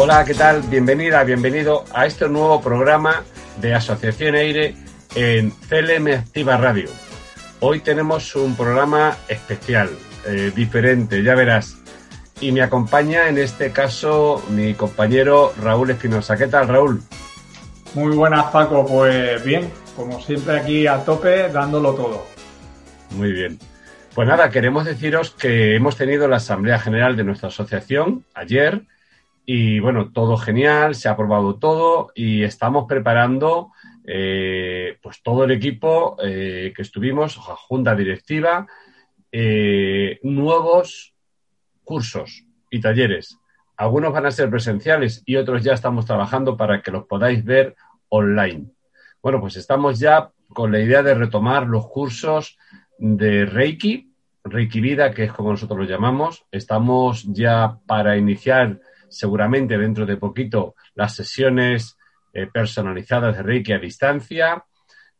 Hola, 0.00 0.24
¿qué 0.24 0.32
tal? 0.32 0.62
Bienvenida, 0.62 1.24
bienvenido 1.24 1.84
a 1.92 2.06
este 2.06 2.28
nuevo 2.28 2.60
programa 2.60 3.24
de 3.60 3.74
Asociación 3.74 4.36
Aire 4.36 4.76
en 5.16 5.50
CLM 5.50 6.06
Activa 6.12 6.56
Radio. 6.56 6.88
Hoy 7.58 7.80
tenemos 7.80 8.36
un 8.36 8.54
programa 8.54 9.16
especial, 9.26 9.90
eh, 10.24 10.52
diferente, 10.54 11.24
ya 11.24 11.34
verás. 11.34 11.82
Y 12.40 12.52
me 12.52 12.62
acompaña 12.62 13.28
en 13.28 13.38
este 13.38 13.72
caso 13.72 14.40
mi 14.50 14.72
compañero 14.74 15.52
Raúl 15.60 15.90
Espinosa. 15.90 16.36
¿Qué 16.36 16.46
tal, 16.46 16.68
Raúl? 16.68 17.02
Muy 17.94 18.14
buenas, 18.14 18.44
Paco. 18.52 18.86
Pues 18.86 19.42
bien, 19.42 19.68
como 19.96 20.20
siempre 20.20 20.60
aquí 20.60 20.86
a 20.86 21.04
tope, 21.04 21.48
dándolo 21.48 21.94
todo. 21.94 22.24
Muy 23.16 23.32
bien. 23.32 23.58
Pues 24.14 24.28
nada, 24.28 24.48
queremos 24.50 24.84
deciros 24.84 25.32
que 25.32 25.74
hemos 25.74 25.96
tenido 25.96 26.28
la 26.28 26.36
Asamblea 26.36 26.78
General 26.78 27.16
de 27.16 27.24
nuestra 27.24 27.48
asociación 27.48 28.24
ayer 28.32 28.82
y 29.50 29.80
bueno, 29.80 30.12
todo 30.12 30.36
genial, 30.36 30.94
se 30.94 31.08
ha 31.08 31.12
aprobado 31.12 31.58
todo 31.58 32.12
y 32.14 32.42
estamos 32.42 32.84
preparando 32.86 33.72
eh, 34.06 34.98
pues 35.00 35.22
todo 35.22 35.44
el 35.44 35.52
equipo 35.52 36.18
eh, 36.22 36.74
que 36.76 36.82
estuvimos, 36.82 37.36
junta 37.36 37.94
directiva, 37.94 38.66
eh, 39.32 40.20
nuevos 40.22 41.14
cursos 41.82 42.44
y 42.70 42.78
talleres. 42.82 43.38
Algunos 43.78 44.12
van 44.12 44.26
a 44.26 44.32
ser 44.32 44.50
presenciales 44.50 45.22
y 45.24 45.36
otros 45.36 45.64
ya 45.64 45.72
estamos 45.72 46.04
trabajando 46.04 46.54
para 46.54 46.82
que 46.82 46.90
los 46.90 47.06
podáis 47.06 47.42
ver 47.42 47.74
online. 48.10 48.66
Bueno, 49.22 49.40
pues 49.40 49.56
estamos 49.56 49.98
ya 49.98 50.30
con 50.48 50.72
la 50.72 50.80
idea 50.80 51.02
de 51.02 51.14
retomar 51.14 51.66
los 51.66 51.86
cursos 51.86 52.58
de 52.98 53.46
Reiki, 53.46 54.12
Reiki 54.44 54.82
Vida, 54.82 55.10
que 55.14 55.24
es 55.24 55.32
como 55.32 55.52
nosotros 55.52 55.78
lo 55.78 55.86
llamamos. 55.86 56.44
Estamos 56.52 57.24
ya 57.32 57.78
para 57.86 58.18
iniciar 58.18 58.78
seguramente 59.08 59.78
dentro 59.78 60.06
de 60.06 60.16
poquito 60.16 60.74
las 60.94 61.14
sesiones 61.14 61.96
eh, 62.32 62.46
personalizadas 62.46 63.36
de 63.36 63.42
Reiki 63.42 63.72
a 63.72 63.78
distancia. 63.78 64.64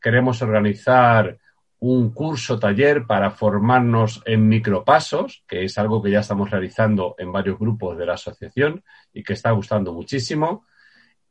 Queremos 0.00 0.42
organizar 0.42 1.39
un 1.80 2.11
curso 2.12 2.58
taller 2.58 3.06
para 3.06 3.30
formarnos 3.30 4.22
en 4.27 4.48
micropasos, 4.48 5.45
que 5.47 5.64
es 5.64 5.78
algo 5.78 6.03
que 6.03 6.11
ya 6.11 6.20
estamos 6.20 6.50
realizando 6.50 7.14
en 7.19 7.30
varios 7.30 7.58
grupos 7.58 7.97
de 7.97 8.06
la 8.06 8.14
asociación 8.14 8.83
y 9.12 9.22
que 9.22 9.34
está 9.34 9.53
gustando 9.53 9.92
muchísimo. 9.92 10.67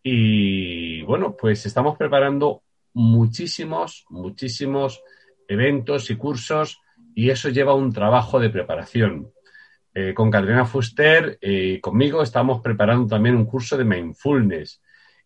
Y 0.01 1.01
bueno, 1.03 1.35
pues 1.35 1.65
estamos 1.65 1.97
preparando 1.97 2.63
muchísimos, 2.93 4.05
muchísimos 4.09 5.01
eventos 5.47 6.09
y 6.09 6.15
cursos 6.15 6.81
y 7.13 7.29
eso 7.29 7.49
lleva 7.49 7.75
un 7.75 7.91
trabajo 7.91 8.39
de 8.39 8.49
preparación. 8.49 9.31
Eh, 9.99 10.13
con 10.13 10.29
Carolina 10.29 10.63
Fuster 10.63 11.39
y 11.41 11.73
eh, 11.73 11.81
conmigo 11.81 12.21
estamos 12.21 12.61
preparando 12.61 13.07
también 13.07 13.35
un 13.35 13.45
curso 13.45 13.75
de 13.75 13.83
mindfulness. 13.83 14.79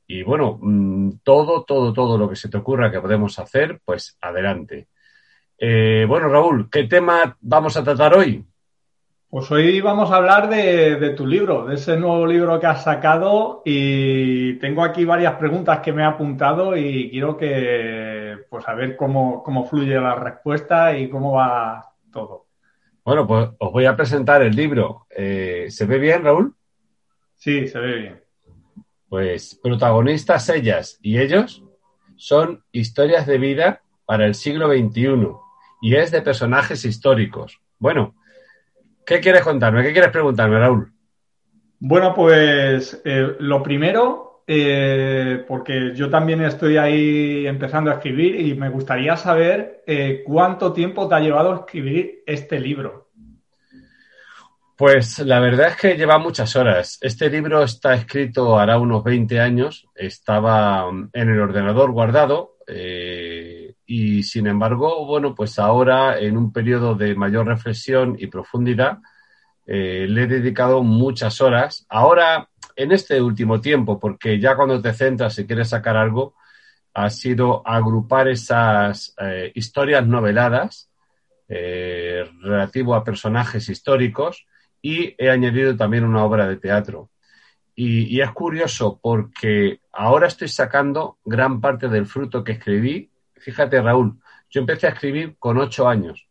Y 0.07 0.23
bueno, 0.23 0.59
mm, 0.61 1.17
todo, 1.23 1.65
todo, 1.65 1.91
todo 1.91 2.17
lo 2.17 2.29
que 2.29 2.37
se 2.37 2.47
te 2.47 2.55
ocurra 2.55 2.89
que 2.89 3.01
podemos 3.01 3.37
hacer, 3.37 3.81
pues 3.83 4.17
adelante. 4.21 4.87
Eh, 5.57 6.05
bueno, 6.07 6.29
Raúl, 6.29 6.69
¿qué 6.69 6.85
tema 6.85 7.35
vamos 7.41 7.75
a 7.75 7.83
tratar 7.83 8.13
hoy? 8.13 8.45
Pues 9.29 9.51
hoy 9.51 9.81
vamos 9.81 10.09
a 10.09 10.15
hablar 10.15 10.47
de, 10.47 11.15
tu 11.17 11.27
libro, 11.27 11.65
de 11.65 11.75
ese 11.75 11.97
nuevo 11.97 12.25
libro 12.25 12.57
que 12.57 12.67
has 12.67 12.85
sacado 12.85 13.63
y 13.65 14.53
tengo 14.53 14.85
aquí 14.85 15.03
varias 15.03 15.33
preguntas 15.33 15.79
que 15.79 15.91
me 15.91 16.03
he 16.03 16.05
apuntado 16.05 16.77
y 16.77 17.09
quiero 17.11 17.35
que, 17.35 18.37
pues 18.49 18.65
a 18.69 18.73
ver 18.73 18.95
cómo, 18.95 19.43
cómo 19.43 19.65
fluye 19.65 19.99
la 19.99 20.15
respuesta 20.15 20.97
y 20.97 21.09
cómo 21.09 21.33
va 21.33 21.91
todo. 22.09 22.50
Bueno, 23.03 23.25
pues 23.25 23.49
os 23.57 23.71
voy 23.71 23.85
a 23.85 23.95
presentar 23.95 24.41
el 24.43 24.55
libro. 24.55 25.07
Eh, 25.09 25.67
¿Se 25.69 25.85
ve 25.85 25.97
bien, 25.97 26.23
Raúl? 26.23 26.55
Sí, 27.35 27.67
se 27.67 27.79
ve 27.79 27.95
bien. 27.95 28.23
Pues 29.09 29.59
protagonistas 29.61 30.47
ellas 30.49 30.99
y 31.01 31.19
ellos 31.19 31.63
son 32.15 32.63
historias 32.71 33.25
de 33.25 33.39
vida 33.39 33.81
para 34.05 34.25
el 34.25 34.35
siglo 34.35 34.67
XXI 34.67 35.31
y 35.81 35.95
es 35.95 36.11
de 36.11 36.21
personajes 36.21 36.85
históricos. 36.85 37.59
Bueno, 37.79 38.15
¿qué 39.05 39.19
quieres 39.19 39.41
contarme? 39.41 39.81
¿Qué 39.81 39.91
quieres 39.91 40.11
preguntarme, 40.11 40.59
Raúl? 40.59 40.93
Bueno, 41.79 42.13
pues 42.13 43.01
eh, 43.03 43.35
lo 43.39 43.63
primero 43.63 44.30
eh, 44.53 45.45
porque 45.47 45.93
yo 45.95 46.09
también 46.09 46.41
estoy 46.41 46.75
ahí 46.75 47.47
empezando 47.47 47.89
a 47.89 47.93
escribir 47.93 48.37
y 48.37 48.53
me 48.53 48.67
gustaría 48.67 49.15
saber 49.15 49.81
eh, 49.87 50.23
cuánto 50.25 50.73
tiempo 50.73 51.07
te 51.07 51.15
ha 51.15 51.21
llevado 51.21 51.55
escribir 51.55 52.21
este 52.25 52.59
libro. 52.59 53.11
Pues 54.75 55.19
la 55.19 55.39
verdad 55.39 55.69
es 55.69 55.77
que 55.77 55.95
lleva 55.95 56.17
muchas 56.17 56.53
horas. 56.57 56.97
Este 56.99 57.29
libro 57.29 57.63
está 57.63 57.93
escrito 57.93 58.59
hará 58.59 58.77
unos 58.77 59.05
20 59.05 59.39
años, 59.39 59.87
estaba 59.95 60.85
en 61.13 61.29
el 61.29 61.39
ordenador 61.39 61.93
guardado 61.93 62.57
eh, 62.67 63.75
y 63.85 64.23
sin 64.23 64.47
embargo, 64.47 65.05
bueno, 65.05 65.33
pues 65.33 65.59
ahora 65.59 66.19
en 66.19 66.35
un 66.35 66.51
periodo 66.51 66.95
de 66.95 67.15
mayor 67.15 67.47
reflexión 67.47 68.17
y 68.19 68.27
profundidad, 68.27 68.97
le 69.65 70.23
he 70.23 70.27
dedicado 70.27 70.83
muchas 70.83 71.39
horas. 71.39 71.85
Ahora 71.87 72.49
en 72.75 72.91
este 72.91 73.21
último 73.21 73.61
tiempo, 73.61 73.99
porque 73.99 74.39
ya 74.39 74.55
cuando 74.55 74.81
te 74.81 74.93
centras 74.93 75.37
y 75.39 75.45
quieres 75.45 75.69
sacar 75.69 75.97
algo, 75.97 76.35
ha 76.93 77.09
sido 77.09 77.65
agrupar 77.65 78.27
esas 78.27 79.13
eh, 79.19 79.51
historias 79.55 80.05
noveladas 80.05 80.89
eh, 81.47 82.25
relativo 82.41 82.95
a 82.95 83.03
personajes 83.03 83.69
históricos 83.69 84.45
y 84.81 85.15
he 85.17 85.29
añadido 85.29 85.75
también 85.75 86.03
una 86.03 86.23
obra 86.23 86.47
de 86.47 86.57
teatro. 86.57 87.09
Y, 87.75 88.15
y, 88.15 88.21
es 88.21 88.31
curioso 88.31 88.99
porque 89.01 89.79
ahora 89.93 90.27
estoy 90.27 90.49
sacando 90.49 91.17
gran 91.23 91.61
parte 91.61 91.87
del 91.87 92.05
fruto 92.05 92.43
que 92.43 92.53
escribí. 92.53 93.09
Fíjate, 93.35 93.81
Raúl, 93.81 94.19
yo 94.49 94.61
empecé 94.61 94.87
a 94.87 94.91
escribir 94.91 95.35
con 95.39 95.57
ocho 95.57 95.87
años. 95.87 96.27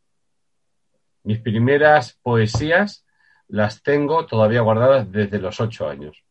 Mis 1.23 1.39
primeras 1.39 2.19
poesías 2.23 3.05
las 3.49 3.83
tengo 3.83 4.27
todavía 4.27 4.61
guardadas 4.61 5.11
desde 5.11 5.39
los 5.39 5.61
ocho 5.61 5.89
años. 5.89 6.23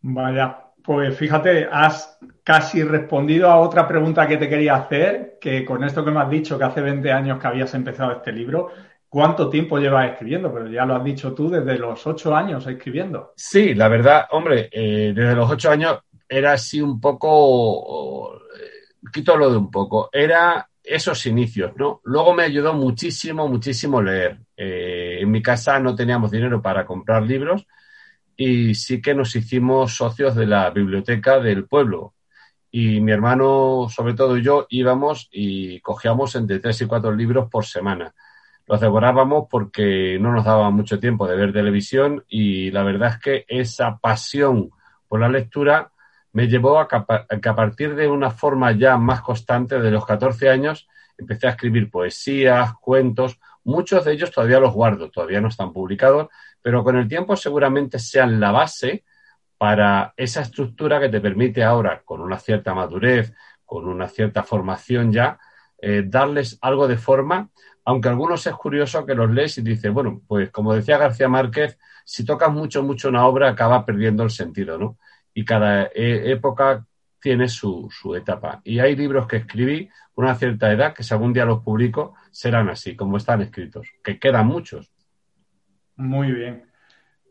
Vaya, 0.00 0.58
pues 0.82 1.16
fíjate, 1.16 1.68
has 1.70 2.18
casi 2.42 2.82
respondido 2.82 3.48
a 3.50 3.58
otra 3.58 3.86
pregunta 3.86 4.26
que 4.26 4.36
te 4.36 4.48
quería 4.48 4.76
hacer, 4.76 5.38
que 5.40 5.64
con 5.64 5.84
esto 5.84 6.04
que 6.04 6.10
me 6.10 6.20
has 6.20 6.30
dicho, 6.30 6.58
que 6.58 6.64
hace 6.64 6.80
20 6.80 7.12
años 7.12 7.40
que 7.40 7.46
habías 7.46 7.72
empezado 7.74 8.12
este 8.12 8.32
libro, 8.32 8.70
¿cuánto 9.08 9.48
tiempo 9.48 9.78
llevas 9.78 10.10
escribiendo? 10.10 10.52
Pero 10.52 10.68
ya 10.68 10.84
lo 10.84 10.96
has 10.96 11.04
dicho 11.04 11.32
tú, 11.34 11.50
desde 11.50 11.78
los 11.78 12.04
ocho 12.06 12.34
años 12.34 12.66
escribiendo. 12.66 13.32
Sí, 13.36 13.74
la 13.74 13.88
verdad, 13.88 14.26
hombre, 14.30 14.68
eh, 14.72 15.12
desde 15.14 15.36
los 15.36 15.50
ocho 15.50 15.70
años 15.70 16.00
era 16.28 16.54
así 16.54 16.80
un 16.80 17.00
poco, 17.00 18.40
quito 19.12 19.36
lo 19.36 19.50
de 19.50 19.56
un 19.56 19.70
poco, 19.70 20.08
era 20.12 20.66
esos 20.82 21.26
inicios, 21.26 21.72
¿no? 21.76 22.00
Luego 22.04 22.34
me 22.34 22.42
ayudó 22.42 22.74
muchísimo, 22.74 23.46
muchísimo 23.46 24.02
leer. 24.02 24.38
Eh, 24.56 25.18
en 25.20 25.30
mi 25.30 25.40
casa 25.40 25.78
no 25.78 25.94
teníamos 25.94 26.30
dinero 26.30 26.60
para 26.60 26.84
comprar 26.84 27.22
libros, 27.22 27.66
y 28.36 28.74
sí 28.74 29.00
que 29.00 29.14
nos 29.14 29.34
hicimos 29.36 29.96
socios 29.96 30.34
de 30.34 30.46
la 30.46 30.70
biblioteca 30.70 31.38
del 31.40 31.66
pueblo. 31.66 32.14
Y 32.70 33.00
mi 33.00 33.12
hermano, 33.12 33.88
sobre 33.90 34.14
todo 34.14 34.38
yo, 34.38 34.66
íbamos 34.70 35.28
y 35.30 35.80
cogíamos 35.80 36.34
entre 36.36 36.58
tres 36.58 36.80
y 36.80 36.86
cuatro 36.86 37.12
libros 37.12 37.50
por 37.50 37.66
semana. 37.66 38.14
Los 38.66 38.80
devorábamos 38.80 39.46
porque 39.50 40.18
no 40.20 40.32
nos 40.32 40.44
daba 40.44 40.70
mucho 40.70 40.98
tiempo 40.98 41.26
de 41.26 41.36
ver 41.36 41.52
televisión 41.52 42.24
y 42.28 42.70
la 42.70 42.82
verdad 42.82 43.10
es 43.10 43.18
que 43.18 43.44
esa 43.48 43.98
pasión 43.98 44.70
por 45.08 45.20
la 45.20 45.28
lectura 45.28 45.92
me 46.32 46.48
llevó 46.48 46.80
a 46.80 46.88
que 46.88 47.48
a 47.48 47.54
partir 47.54 47.94
de 47.94 48.08
una 48.08 48.30
forma 48.30 48.72
ya 48.72 48.96
más 48.96 49.20
constante 49.20 49.78
de 49.80 49.90
los 49.90 50.06
14 50.06 50.48
años 50.48 50.88
empecé 51.18 51.46
a 51.46 51.50
escribir 51.50 51.90
poesías, 51.90 52.72
cuentos, 52.80 53.38
muchos 53.64 54.04
de 54.04 54.12
ellos 54.12 54.30
todavía 54.30 54.60
los 54.60 54.72
guardo, 54.72 55.10
todavía 55.10 55.40
no 55.40 55.48
están 55.48 55.72
publicados, 55.72 56.28
pero 56.62 56.82
con 56.84 56.96
el 56.96 57.08
tiempo 57.08 57.36
seguramente 57.36 57.98
sean 57.98 58.40
la 58.40 58.52
base 58.52 59.04
para 59.58 60.14
esa 60.16 60.40
estructura 60.40 61.00
que 61.00 61.08
te 61.08 61.20
permite 61.20 61.62
ahora, 61.62 62.02
con 62.04 62.20
una 62.20 62.38
cierta 62.38 62.74
madurez, 62.74 63.34
con 63.64 63.86
una 63.86 64.08
cierta 64.08 64.42
formación 64.42 65.12
ya, 65.12 65.38
eh, 65.80 66.04
darles 66.06 66.58
algo 66.62 66.86
de 66.88 66.96
forma, 66.96 67.50
aunque 67.84 68.08
algunos 68.08 68.46
es 68.46 68.54
curioso 68.54 69.04
que 69.04 69.14
los 69.14 69.30
lees 69.30 69.58
y 69.58 69.62
dices, 69.62 69.92
bueno, 69.92 70.22
pues 70.26 70.50
como 70.50 70.74
decía 70.74 70.98
García 70.98 71.28
Márquez, 71.28 71.78
si 72.04 72.24
tocas 72.24 72.52
mucho, 72.52 72.82
mucho 72.82 73.08
una 73.08 73.26
obra, 73.26 73.48
acaba 73.48 73.84
perdiendo 73.84 74.22
el 74.22 74.30
sentido, 74.30 74.78
¿no? 74.78 74.98
Y 75.34 75.44
cada 75.44 75.84
eh, 75.86 76.30
época 76.30 76.86
tiene 77.20 77.48
su, 77.48 77.88
etapa. 78.16 78.60
Y 78.64 78.80
hay 78.80 78.94
libros 78.96 79.26
que 79.26 79.38
escribí 79.38 79.88
una 80.14 80.34
cierta 80.34 80.72
edad 80.72 80.92
que 80.94 81.02
si 81.04 81.14
algún 81.14 81.32
día 81.32 81.44
los 81.44 81.62
publico 81.62 82.14
serán 82.30 82.68
así, 82.68 82.96
como 82.96 83.16
están 83.16 83.42
escritos, 83.42 83.88
que 84.02 84.18
quedan 84.18 84.46
muchos. 84.46 84.91
Muy 85.96 86.32
bien. 86.32 86.64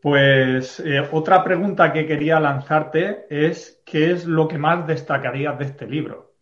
Pues 0.00 0.80
eh, 0.80 1.08
otra 1.12 1.44
pregunta 1.44 1.92
que 1.92 2.06
quería 2.06 2.40
lanzarte 2.40 3.26
es, 3.30 3.80
¿qué 3.84 4.10
es 4.10 4.24
lo 4.24 4.48
que 4.48 4.58
más 4.58 4.86
destacarías 4.86 5.58
de 5.58 5.64
este 5.66 5.86
libro? 5.86 6.34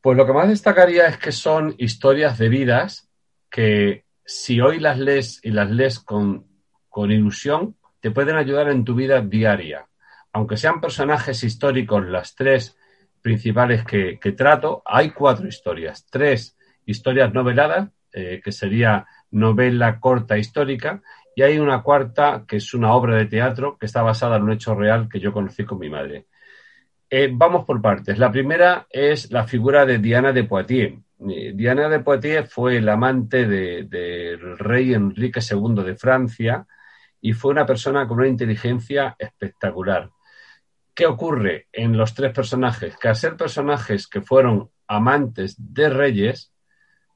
Pues 0.00 0.16
lo 0.16 0.26
que 0.26 0.32
más 0.32 0.48
destacaría 0.48 1.06
es 1.06 1.18
que 1.18 1.32
son 1.32 1.74
historias 1.78 2.38
de 2.38 2.48
vidas 2.48 3.10
que 3.50 4.04
si 4.24 4.60
hoy 4.60 4.80
las 4.80 4.98
lees 4.98 5.40
y 5.42 5.50
las 5.50 5.70
lees 5.70 5.98
con, 5.98 6.46
con 6.88 7.10
ilusión, 7.10 7.76
te 8.00 8.10
pueden 8.10 8.36
ayudar 8.36 8.68
en 8.68 8.84
tu 8.84 8.94
vida 8.94 9.20
diaria 9.22 9.88
aunque 10.32 10.56
sean 10.56 10.80
personajes 10.80 11.42
históricos 11.42 12.06
las 12.06 12.34
tres 12.34 12.76
principales 13.20 13.84
que, 13.84 14.18
trato, 14.36 14.82
hay 14.84 15.10
cuatro 15.10 15.48
historias. 15.48 16.06
Tres 16.08 16.56
historias 16.86 17.32
noveladas, 17.32 17.90
eh, 18.12 18.40
que 18.42 18.52
sería 18.52 19.06
novela 19.30 20.00
corta 20.00 20.38
histórica, 20.38 21.02
y 21.34 21.42
hay 21.42 21.58
una 21.58 21.82
cuarta 21.82 22.44
que 22.48 22.56
es 22.56 22.74
una 22.74 22.92
obra 22.94 23.16
de 23.16 23.26
teatro 23.26 23.76
que 23.78 23.86
está 23.86 24.02
basada 24.02 24.36
en 24.36 24.42
un 24.42 24.52
hecho 24.52 24.74
real 24.74 25.08
que 25.08 25.20
yo 25.20 25.32
conocí 25.32 25.64
con 25.64 25.78
mi 25.78 25.88
madre. 25.88 26.26
Eh, 27.10 27.30
vamos 27.32 27.64
por 27.64 27.80
partes. 27.80 28.18
La 28.18 28.30
primera 28.30 28.86
es 28.90 29.30
la 29.30 29.44
figura 29.44 29.86
de 29.86 29.98
Diana 29.98 30.32
de 30.32 30.44
Poitiers. 30.44 30.98
Eh, 31.30 31.52
Diana 31.54 31.88
de 31.88 32.00
Poitiers 32.00 32.52
fue 32.52 32.76
el 32.76 32.88
amante 32.88 33.46
del 33.46 34.58
rey 34.58 34.92
Enrique 34.92 35.40
II 35.40 35.82
de 35.84 35.96
Francia 35.96 36.66
y 37.20 37.32
fue 37.32 37.52
una 37.52 37.64
persona 37.64 38.06
con 38.06 38.18
una 38.18 38.28
inteligencia 38.28 39.16
espectacular. 39.18 40.10
¿Qué 40.94 41.06
ocurre 41.06 41.68
en 41.72 41.96
los 41.96 42.14
tres 42.14 42.32
personajes? 42.32 42.96
Que 42.96 43.08
al 43.08 43.16
ser 43.16 43.36
personajes 43.36 44.06
que 44.06 44.20
fueron 44.20 44.70
amantes 44.86 45.54
de 45.56 45.88
reyes, 45.88 46.52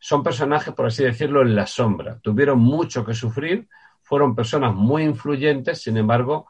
son 0.05 0.25
personajes, 0.25 0.75
por 0.75 0.87
así 0.87 1.05
decirlo, 1.05 1.43
en 1.43 1.55
la 1.55 1.65
sombra. 1.65 2.19
Tuvieron 2.21 2.59
mucho 2.59 3.05
que 3.05 3.15
sufrir, 3.15 3.69
fueron 4.03 4.35
personas 4.35 4.75
muy 4.75 5.05
influyentes, 5.05 5.81
sin 5.81 5.97
embargo, 5.97 6.49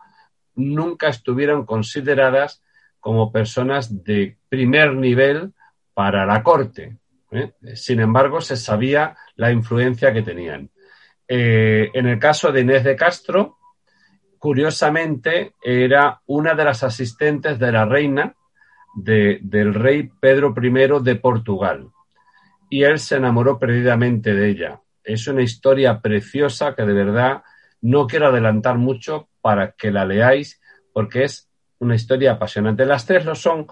nunca 0.55 1.09
estuvieron 1.09 1.67
consideradas 1.67 2.63
como 2.99 3.31
personas 3.31 4.05
de 4.05 4.39
primer 4.49 4.95
nivel 4.95 5.53
para 5.93 6.25
la 6.25 6.43
corte. 6.43 6.97
¿eh? 7.31 7.53
Sin 7.75 8.01
embargo, 8.01 8.41
se 8.41 8.57
sabía 8.57 9.15
la 9.37 9.53
influencia 9.53 10.15
que 10.15 10.23
tenían. 10.23 10.71
Eh, 11.29 11.91
en 11.93 12.07
el 12.07 12.19
caso 12.19 12.53
de 12.53 12.63
Inés 12.63 12.85
de 12.85 12.97
Castro, 12.97 13.59
curiosamente, 14.39 15.57
era 15.63 16.23
una 16.25 16.55
de 16.55 16.65
las 16.65 16.83
asistentes 16.85 17.59
de 17.59 17.71
la 17.71 17.85
reina 17.85 18.35
del 18.95 19.75
rey 19.75 20.11
Pedro 20.19 20.55
I 20.57 21.03
de 21.05 21.17
Portugal. 21.17 21.91
Y 22.73 22.85
él 22.85 22.99
se 22.99 23.17
enamoró 23.17 23.59
perdidamente 23.59 24.33
de 24.33 24.49
ella. 24.49 24.81
Es 25.05 25.29
una 25.29 25.43
historia 25.43 26.01
preciosa 26.01 26.75
que 26.75 26.87
de 26.87 26.95
verdad 26.95 27.43
no 27.83 28.07
quiero 28.07 28.29
adelantar 28.29 28.79
mucho 28.79 29.29
para 29.43 29.73
que 29.73 29.91
la 29.91 30.07
leáis 30.07 30.59
porque 30.91 31.25
es 31.25 31.51
una 31.81 31.97
historia 31.97 32.33
apasionante. 32.33 32.87
Las 32.87 33.05
tres 33.05 33.27
lo 33.27 33.35
son 33.35 33.67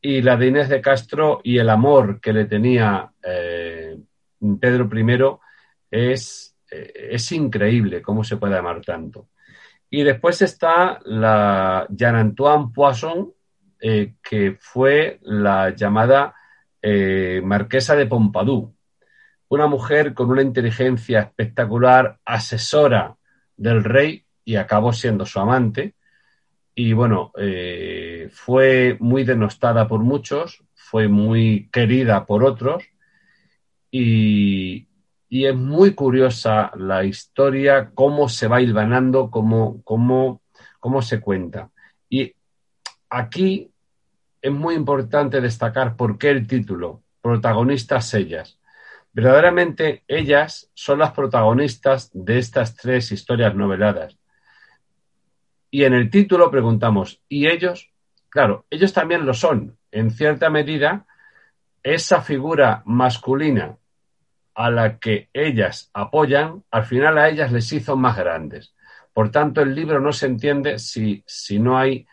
y 0.00 0.22
la 0.22 0.36
de 0.36 0.46
Inés 0.46 0.68
de 0.68 0.80
Castro 0.80 1.40
y 1.42 1.58
el 1.58 1.68
amor 1.68 2.20
que 2.20 2.32
le 2.32 2.44
tenía 2.44 3.10
eh, 3.24 3.98
Pedro 4.60 4.88
I 4.94 6.12
es, 6.12 6.56
eh, 6.70 7.08
es 7.10 7.32
increíble 7.32 8.02
cómo 8.02 8.22
se 8.22 8.36
puede 8.36 8.56
amar 8.56 8.82
tanto. 8.82 9.30
Y 9.90 10.04
después 10.04 10.40
está 10.42 11.00
la 11.06 11.88
Jean-Antoine 11.90 12.70
Poisson, 12.72 13.32
eh, 13.80 14.14
que 14.22 14.56
fue 14.60 15.18
la 15.22 15.70
llamada 15.70 16.36
eh, 16.86 17.40
Marquesa 17.42 17.96
de 17.96 18.04
Pompadour, 18.04 18.70
una 19.48 19.66
mujer 19.66 20.12
con 20.12 20.28
una 20.28 20.42
inteligencia 20.42 21.20
espectacular, 21.20 22.18
asesora 22.26 23.16
del 23.56 23.82
rey 23.82 24.26
y 24.44 24.56
acabó 24.56 24.92
siendo 24.92 25.24
su 25.24 25.40
amante. 25.40 25.94
Y 26.74 26.92
bueno, 26.92 27.32
eh, 27.38 28.28
fue 28.30 28.98
muy 29.00 29.24
denostada 29.24 29.88
por 29.88 30.00
muchos, 30.00 30.62
fue 30.74 31.08
muy 31.08 31.70
querida 31.72 32.26
por 32.26 32.44
otros 32.44 32.84
y, 33.90 34.86
y 35.30 35.46
es 35.46 35.56
muy 35.56 35.94
curiosa 35.94 36.70
la 36.76 37.04
historia, 37.04 37.92
cómo 37.94 38.28
se 38.28 38.46
va 38.46 38.60
hilvanando, 38.60 39.30
cómo, 39.30 39.80
cómo, 39.84 40.42
cómo 40.80 41.00
se 41.00 41.18
cuenta. 41.18 41.70
Y 42.10 42.34
aquí 43.08 43.70
es 44.44 44.52
muy 44.52 44.74
importante 44.74 45.40
destacar 45.40 45.96
por 45.96 46.18
qué 46.18 46.28
el 46.28 46.46
título, 46.46 47.02
protagonistas 47.22 48.12
ellas. 48.12 48.58
Verdaderamente 49.14 50.04
ellas 50.06 50.70
son 50.74 50.98
las 50.98 51.12
protagonistas 51.12 52.10
de 52.12 52.36
estas 52.36 52.76
tres 52.76 53.10
historias 53.10 53.54
noveladas. 53.54 54.18
Y 55.70 55.84
en 55.84 55.94
el 55.94 56.10
título 56.10 56.50
preguntamos, 56.50 57.22
¿y 57.26 57.46
ellos? 57.46 57.90
Claro, 58.28 58.66
ellos 58.68 58.92
también 58.92 59.24
lo 59.24 59.32
son. 59.32 59.78
En 59.90 60.10
cierta 60.10 60.50
medida, 60.50 61.06
esa 61.82 62.20
figura 62.20 62.82
masculina 62.84 63.78
a 64.54 64.70
la 64.70 64.98
que 64.98 65.30
ellas 65.32 65.88
apoyan, 65.94 66.64
al 66.70 66.84
final 66.84 67.16
a 67.16 67.30
ellas 67.30 67.50
les 67.50 67.72
hizo 67.72 67.96
más 67.96 68.18
grandes. 68.18 68.74
Por 69.14 69.30
tanto, 69.30 69.62
el 69.62 69.74
libro 69.74 70.00
no 70.00 70.12
se 70.12 70.26
entiende 70.26 70.78
si, 70.78 71.24
si 71.26 71.58
no 71.58 71.78
hay 71.78 72.06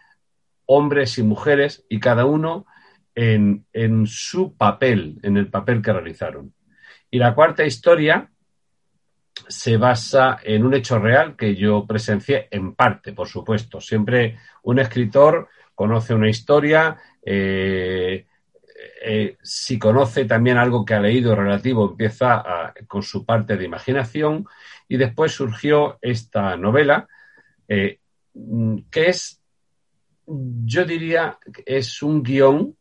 hombres 0.74 1.18
y 1.18 1.24
mujeres 1.24 1.86
y 1.90 2.00
cada 2.00 2.26
uno 2.26 2.66
en, 3.14 3.66
en, 3.74 4.08
su 4.08 4.56
papel, 4.56 5.20
en 5.24 5.38
el 5.38 5.50
papel 5.50 5.82
que 5.82 5.92
realizaron. 5.92 6.54
Y 7.10 7.18
la 7.18 7.36
cuarta 7.36 7.66
historia 7.66 8.32
se 9.48 9.78
basa 9.78 10.40
en 10.44 10.66
un 10.66 10.74
hecho 10.74 10.98
real 10.98 11.36
que 11.36 11.56
yo 11.56 11.86
presencié 11.86 12.48
en 12.52 12.74
parte, 12.74 13.12
por 13.12 13.28
supuesto. 13.28 13.82
Siempre 13.82 14.38
un 14.64 14.80
escritor 14.80 15.50
conoce 15.76 16.14
una 16.14 16.30
historia, 16.30 16.98
eh, 17.26 18.26
eh, 19.04 19.38
si 19.42 19.78
conoce 19.78 20.26
también 20.26 20.58
algo 20.58 20.86
que 20.86 20.94
ha 20.94 21.02
leído 21.02 21.36
relativo, 21.36 21.90
empieza 21.90 22.74
con 22.88 23.04
su 23.04 23.26
parte 23.26 23.58
de 23.58 23.66
imaginación 23.66 24.46
y 24.88 24.98
después 24.98 25.34
surgió 25.34 25.98
esta 26.02 26.56
novela 26.56 27.08
eh, 27.68 28.00
que 28.90 29.10
es, 29.10 29.41
yo 30.66 30.86
diría, 30.86 31.38
es 31.66 32.02
un 32.04 32.24
guion 32.24 32.76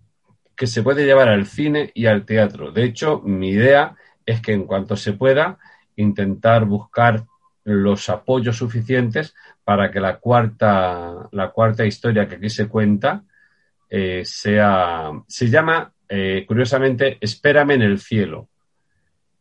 que 0.57 0.67
se 0.67 0.83
puede 0.83 1.05
llevar 1.05 1.29
al 1.29 1.47
cine 1.47 1.91
y 1.95 2.07
al 2.07 2.25
teatro. 2.25 2.71
De 2.71 2.85
hecho, 2.85 3.21
mi 3.21 3.51
idea 3.51 3.97
es 4.27 4.41
que 4.41 4.53
en 4.53 4.65
cuanto 4.65 4.97
se 4.97 5.15
pueda, 5.15 5.59
intentar 5.97 6.65
buscar 6.65 7.25
los 7.65 8.09
apoyos 8.09 8.57
suficientes 8.57 9.35
para 9.65 9.91
que 9.91 10.01
la 10.01 10.19
cuarta, 10.19 11.29
la 11.33 11.51
cuarta 11.51 11.85
historia 11.85 12.27
que 12.29 12.37
aquí 12.37 12.51
se 12.51 12.69
cuenta 12.69 13.25
eh, 13.89 14.23
sea, 14.25 15.11
se 15.27 15.49
llama 15.49 15.93
eh, 16.09 16.45
curiosamente, 16.47 17.19
Espérame 17.21 17.73
en 17.73 17.83
el 17.83 18.01
cielo. 18.01 18.49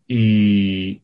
Y 0.07 1.01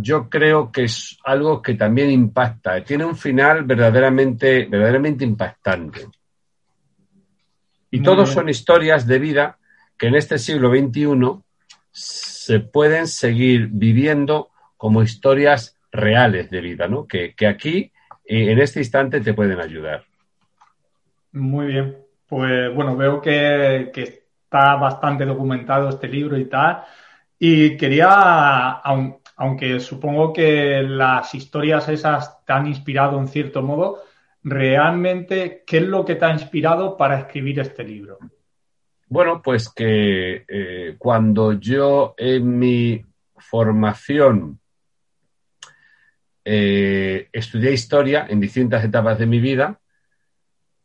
yo 0.00 0.28
creo 0.28 0.70
que 0.70 0.84
es 0.84 1.18
algo 1.24 1.62
que 1.62 1.74
también 1.74 2.10
impacta. 2.10 2.82
Tiene 2.84 3.04
un 3.04 3.16
final 3.16 3.64
verdaderamente, 3.64 4.66
verdaderamente 4.66 5.24
impactante. 5.24 6.08
Y 7.90 8.02
todos 8.02 8.30
son 8.30 8.48
historias 8.48 9.06
de 9.06 9.18
vida 9.18 9.58
que 9.96 10.08
en 10.08 10.14
este 10.14 10.38
siglo 10.38 10.70
XXI 10.70 11.42
se 11.90 12.60
pueden 12.60 13.06
seguir 13.06 13.68
viviendo 13.70 14.50
como 14.76 15.02
historias 15.02 15.76
reales 15.90 16.50
de 16.50 16.60
vida, 16.60 16.86
¿no? 16.86 17.06
Que, 17.06 17.34
aquí, 17.46 17.90
eh, 18.24 18.52
en 18.52 18.58
este 18.58 18.80
instante, 18.80 19.20
te 19.20 19.34
pueden 19.34 19.60
ayudar. 19.60 20.04
Muy 21.32 21.66
bien. 21.66 21.96
Pues 22.28 22.74
bueno, 22.74 22.96
veo 22.96 23.20
que, 23.20 23.90
que 23.92 24.02
está 24.44 24.76
bastante 24.76 25.24
documentado 25.24 25.88
este 25.88 26.08
libro 26.08 26.38
y 26.38 26.44
tal. 26.44 26.84
Y 27.38 27.76
quería, 27.76 28.80
aunque 29.36 29.78
supongo 29.80 30.32
que 30.32 30.82
las 30.82 31.34
historias 31.34 31.88
esas 31.88 32.44
te 32.44 32.52
han 32.52 32.66
inspirado 32.66 33.18
en 33.18 33.28
cierto 33.28 33.62
modo, 33.62 34.02
realmente, 34.42 35.64
¿qué 35.66 35.78
es 35.78 35.84
lo 35.84 36.04
que 36.04 36.14
te 36.16 36.24
ha 36.24 36.32
inspirado 36.32 36.96
para 36.96 37.18
escribir 37.18 37.60
este 37.60 37.84
libro? 37.84 38.18
Bueno, 39.06 39.40
pues 39.42 39.68
que 39.70 40.44
eh, 40.46 40.96
cuando 40.98 41.54
yo 41.54 42.14
en 42.18 42.58
mi 42.58 43.04
formación 43.36 44.60
eh, 46.44 47.28
estudié 47.32 47.72
historia 47.72 48.26
en 48.28 48.40
distintas 48.40 48.84
etapas 48.84 49.18
de 49.18 49.26
mi 49.26 49.40
vida, 49.40 49.80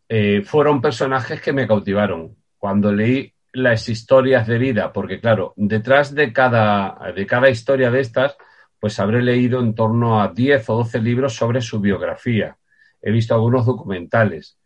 eh, 0.07 0.41
fueron 0.45 0.81
personajes 0.81 1.41
que 1.41 1.53
me 1.53 1.67
cautivaron. 1.67 2.35
Cuando 2.57 2.91
leí 2.91 3.33
las 3.53 3.87
historias 3.89 4.47
de 4.47 4.57
vida, 4.57 4.91
porque 4.93 5.19
claro, 5.19 5.53
detrás 5.55 6.13
de 6.13 6.31
cada, 6.33 6.97
de 7.15 7.25
cada 7.25 7.49
historia 7.49 7.91
de 7.91 7.99
estas, 7.99 8.35
pues 8.79 8.99
habré 8.99 9.21
leído 9.21 9.59
en 9.59 9.75
torno 9.75 10.21
a 10.21 10.29
10 10.29 10.69
o 10.69 10.75
12 10.77 10.99
libros 10.99 11.33
sobre 11.33 11.61
su 11.61 11.79
biografía. 11.79 12.57
He 13.03 13.11
visto 13.11 13.35
algunos 13.35 13.67
documentales 13.67 14.57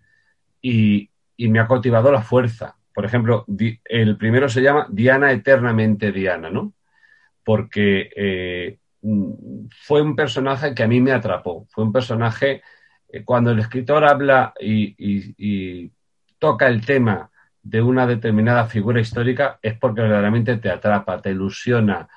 y, 0.62 1.10
y 1.36 1.50
me 1.50 1.60
ha 1.60 1.68
cautivado 1.68 2.12
la 2.12 2.22
fuerza. 2.22 2.78
Por 2.94 3.06
ejemplo, 3.06 3.46
el 3.86 4.18
primero 4.18 4.50
se 4.50 4.62
llama 4.62 4.88
Diana 4.90 5.32
Eternamente 5.32 6.12
Diana, 6.12 6.50
¿no? 6.50 6.74
Porque 7.44 8.10
eh, 8.16 8.80
fue 9.84 10.02
un 10.02 10.16
personaje 10.16 10.74
que 10.74 10.82
a 10.82 10.88
mí 10.88 11.00
me 11.00 11.12
atrapó. 11.12 11.68
Fue 11.70 11.84
un 11.84 11.94
personaje, 11.94 12.64
eh, 13.08 13.24
cuando 13.24 13.52
el 13.52 13.60
escritor 13.60 14.04
habla 14.04 14.54
y, 14.60 15.92
toca 16.40 16.68
el 16.68 16.86
tema 16.86 17.32
de 17.62 17.82
una 17.82 18.06
determinada 18.06 18.66
figura 18.66 19.00
histórica, 19.00 19.60
es 19.62 19.78
porque 19.78 20.02
verdaderamente 20.02 20.58
te 20.58 20.70
atrapa, 20.70 21.22
te 21.22 21.32
ilusiona. 21.32 22.08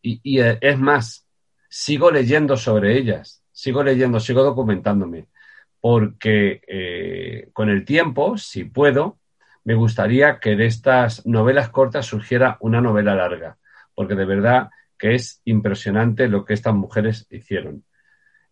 Y, 0.00 0.40
eh, 0.40 0.58
es 0.60 0.78
más, 0.78 1.26
sigo 1.68 2.10
leyendo 2.10 2.56
sobre 2.56 2.96
ellas, 2.96 3.42
sigo 3.52 3.82
leyendo, 3.82 4.18
sigo 4.18 4.42
documentándome, 4.42 5.26
porque 5.82 6.62
eh, 6.68 7.50
con 7.52 7.68
el 7.68 7.84
tiempo, 7.84 8.38
si 8.38 8.62
puedo, 8.62 9.18
me 9.64 9.74
gustaría 9.74 10.38
que 10.38 10.54
de 10.54 10.66
estas 10.66 11.26
novelas 11.26 11.70
cortas 11.70 12.06
surgiera 12.06 12.56
una 12.60 12.80
novela 12.80 13.16
larga, 13.16 13.58
porque 13.92 14.14
de 14.14 14.24
verdad 14.24 14.70
que 14.96 15.16
es 15.16 15.42
impresionante 15.44 16.28
lo 16.28 16.44
que 16.44 16.54
estas 16.54 16.72
mujeres 16.72 17.26
hicieron. 17.30 17.84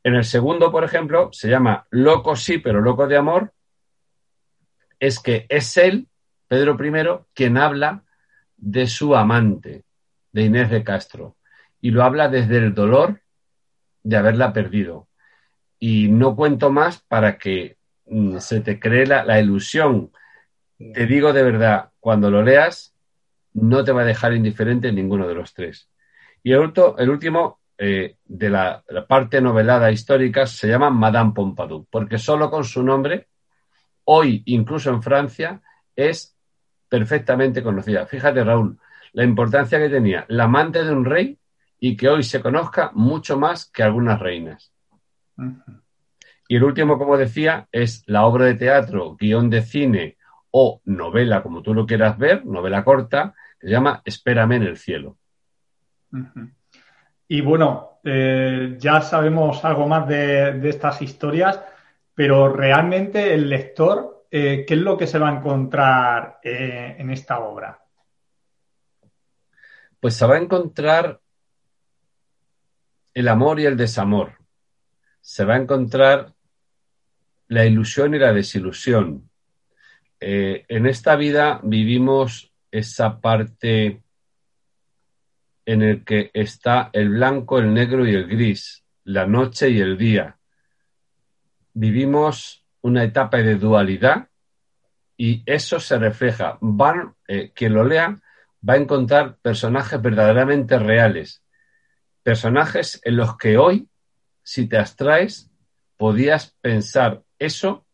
En 0.02 0.16
el 0.16 0.25
segundo, 0.25 0.72
por 0.72 0.82
ejemplo, 0.82 1.28
se 1.32 1.49
llama 1.49 1.87
Loco 1.90 2.34
sí, 2.34 2.58
pero 2.58 2.80
loco 2.80 3.06
de 3.06 3.16
amor. 3.16 3.52
Es 4.99 5.20
que 5.20 5.46
es 5.49 5.76
él, 5.76 6.08
Pedro 6.49 6.76
I, 6.84 7.26
quien 7.32 7.58
habla 7.58 8.02
de 8.56 8.88
su 8.88 9.14
amante, 9.14 9.84
de 10.32 10.42
Inés 10.42 10.68
de 10.68 10.82
Castro, 10.82 11.37
y 11.80 11.92
lo 11.92 12.02
habla 12.02 12.28
desde 12.28 12.56
el 12.56 12.75
dolor 12.75 13.20
de 14.02 14.16
haberla 14.16 14.52
perdido. 14.52 15.06
Y 15.80 16.08
no 16.08 16.37
cuento 16.37 16.70
más 16.70 17.00
para 17.00 17.37
que 17.37 17.78
mm, 18.06 18.38
se 18.38 18.60
te 18.60 18.78
cree 18.78 19.06
la, 19.06 19.25
la 19.25 19.40
ilusión. 19.40 20.12
Te 20.78 21.06
digo 21.06 21.32
de 21.32 21.42
verdad, 21.42 21.90
cuando 21.99 22.30
lo 22.30 22.42
leas, 22.42 22.94
no 23.54 23.84
te 23.84 23.92
va 23.92 24.02
a 24.02 24.06
dejar 24.06 24.34
indiferente 24.34 24.92
ninguno 24.92 25.26
de 25.26 25.34
los 25.34 25.52
tres. 25.52 25.88
Y 26.42 26.52
el, 26.52 26.60
último, 27.10 27.60
eh, 27.76 28.16
de 28.25 28.50
la, 28.50 28.82
parte 29.06 29.40
novelada 29.40 29.90
histórica, 29.90 30.46
se 30.46 30.68
llama 30.68 30.90
Madame 30.90 31.32
Pompadour, 31.34 31.87
porque 31.90 32.18
solo 32.18 32.50
con 32.50 32.64
su 32.64 32.82
nombre, 32.82 33.28
hoy, 34.04 34.42
incluso 34.46 34.90
en 34.90 35.02
Francia, 35.02 35.60
es 35.94 36.37
perfectamente 36.88 37.62
conocida. 37.62 38.06
Fíjate, 38.06 38.42
Raúl, 38.42 38.78
la 39.12 39.25
importancia 39.25 39.78
que 39.78 39.88
tenía 39.88 40.25
la 40.28 40.44
amante 40.44 40.82
de 40.82 40.92
un 40.92 41.04
rey 41.04 41.38
y 41.78 41.96
que 41.96 42.08
hoy 42.08 42.22
se 42.22 42.40
conozca 42.40 42.90
mucho 42.94 43.38
más 43.38 43.66
que 43.66 43.82
algunas 43.82 44.18
reinas. 44.18 44.72
Y 46.49 46.56
el 46.56 46.64
último, 46.64 46.99
como 46.99 47.16
decía, 47.16 47.68
es 47.70 48.02
la 48.06 48.26
obra 48.26 48.47
de 48.47 48.54
teatro, 48.54 49.16
guion 49.16 49.50
de 49.50 49.62
cine 49.62 50.16
o 50.50 50.80
novela, 50.85 51.42
como 51.42 51.62
tú 51.62 51.75
lo 51.75 51.87
quieras 51.87 52.18
ver, 52.18 52.44
novela 52.44 52.82
corta, 52.82 53.35
que 53.59 53.68
se 53.68 53.73
llama 53.73 54.02
Espérame 54.04 54.52
en 54.56 54.62
el 54.64 54.76
cielo. 54.76 55.16
Y 57.28 57.40
bueno, 57.40 58.00
eh, 58.02 58.76
ya 58.78 59.00
sabemos 59.00 59.64
algo 59.64 59.87
más 59.87 60.09
de, 60.09 60.68
estas 60.68 61.00
historias, 61.02 61.61
pero 62.14 62.52
realmente 62.52 63.32
el 63.32 63.49
lector, 63.49 64.26
eh, 64.30 64.64
¿qué 64.66 64.75
es 64.75 64.80
lo 64.80 64.99
que 64.99 65.06
se 65.06 65.18
va 65.18 65.28
a 65.28 65.37
encontrar 65.37 66.40
eh, 66.42 66.97
en 66.99 67.11
esta 67.11 67.38
obra? 67.38 67.80
Pues 70.00 70.16
se 70.16 70.26
va 70.26 70.35
a 70.35 70.40
encontrar 70.40 71.20
el 73.14 73.28
amor 73.28 73.61
y 73.61 73.66
el 73.66 73.76
desamor. 73.76 74.39
Se 75.20 75.44
va 75.44 75.54
a 75.54 75.58
encontrar 75.58 76.32
la 77.48 77.66
ilusión 77.66 78.14
y 78.14 78.18
la 78.18 78.32
desilusión. 78.32 79.28
en 80.20 80.86
esta 80.86 81.16
vida 81.16 81.60
vivimos 81.62 82.52
esa 82.70 83.20
parte 83.20 84.02
en 85.64 85.82
el 85.82 86.04
que 86.04 86.30
está 86.34 86.90
el 86.92 87.10
blanco, 87.10 87.58
el 87.58 87.72
negro 87.72 88.06
y 88.06 88.14
el 88.14 88.26
gris, 88.26 88.84
la 89.04 89.26
noche 89.26 89.70
y 89.70 89.80
el 89.80 89.96
día. 89.96 90.36
Vivimos 91.72 92.64
una 92.82 93.04
etapa 93.04 93.38
de 93.38 93.56
dualidad 93.56 94.28
y 95.16 95.42
eso 95.46 95.78
se 95.78 95.98
refleja. 95.98 96.58
Van, 96.60 97.14
eh, 97.28 97.52
quien 97.54 97.74
lo 97.74 97.84
lea 97.84 98.20
va 98.68 98.74
a 98.74 98.78
encontrar 98.78 99.36
personajes 99.36 100.00
verdaderamente 100.00 100.78
reales, 100.78 101.44
personajes 102.22 103.00
en 103.04 103.16
los 103.16 103.36
que 103.36 103.56
hoy, 103.56 103.88
si 104.42 104.66
te 104.66 104.78
abstraes, 104.78 105.50
podías 105.97 106.56
pensar 106.61 107.23
eso, 107.38 107.87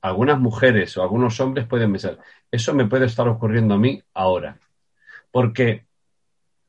algunas 0.00 0.38
mujeres 0.38 0.96
o 0.96 1.02
algunos 1.02 1.40
hombres 1.40 1.66
pueden 1.66 1.92
pensar, 1.92 2.18
eso 2.50 2.74
me 2.74 2.86
puede 2.86 3.06
estar 3.06 3.28
ocurriendo 3.28 3.74
a 3.74 3.78
mí 3.78 4.02
ahora. 4.12 4.58
Porque 5.30 5.86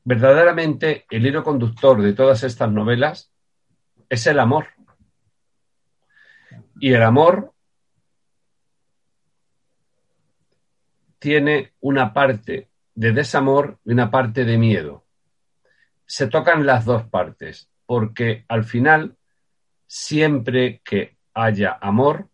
verdaderamente 0.04 1.04
el 1.10 1.26
hilo 1.26 1.44
conductor 1.44 2.00
de 2.00 2.12
todas 2.12 2.42
estas 2.42 2.70
novelas 2.70 3.30
es 4.08 4.26
el 4.26 4.38
amor. 4.38 4.68
Y 6.80 6.92
el 6.92 7.02
amor 7.02 7.52
tiene 11.18 11.72
una 11.80 12.12
parte 12.12 12.70
de 12.94 13.12
desamor 13.12 13.78
y 13.84 13.92
una 13.92 14.10
parte 14.10 14.44
de 14.44 14.58
miedo. 14.58 15.04
Se 16.06 16.28
tocan 16.28 16.66
las 16.66 16.84
dos 16.84 17.04
partes, 17.04 17.68
porque 17.86 18.44
al 18.48 18.64
final, 18.64 19.16
siempre 19.86 20.80
que 20.84 21.16
haya 21.32 21.78
amor, 21.80 22.28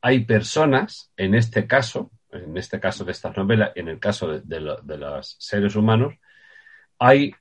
hay 0.00 0.20
personas, 0.24 1.10
en 1.16 1.34
este 1.34 1.66
caso, 1.66 2.10
en 2.30 2.56
este 2.56 2.78
caso 2.78 3.04
de 3.04 3.12
estas 3.12 3.36
novelas, 3.36 3.72
en 3.74 3.88
el 3.88 3.98
caso 3.98 4.38
de, 4.38 4.60
los 4.60 5.36
seres 5.38 5.74
humanos, 5.74 6.14
hay, 6.98 7.34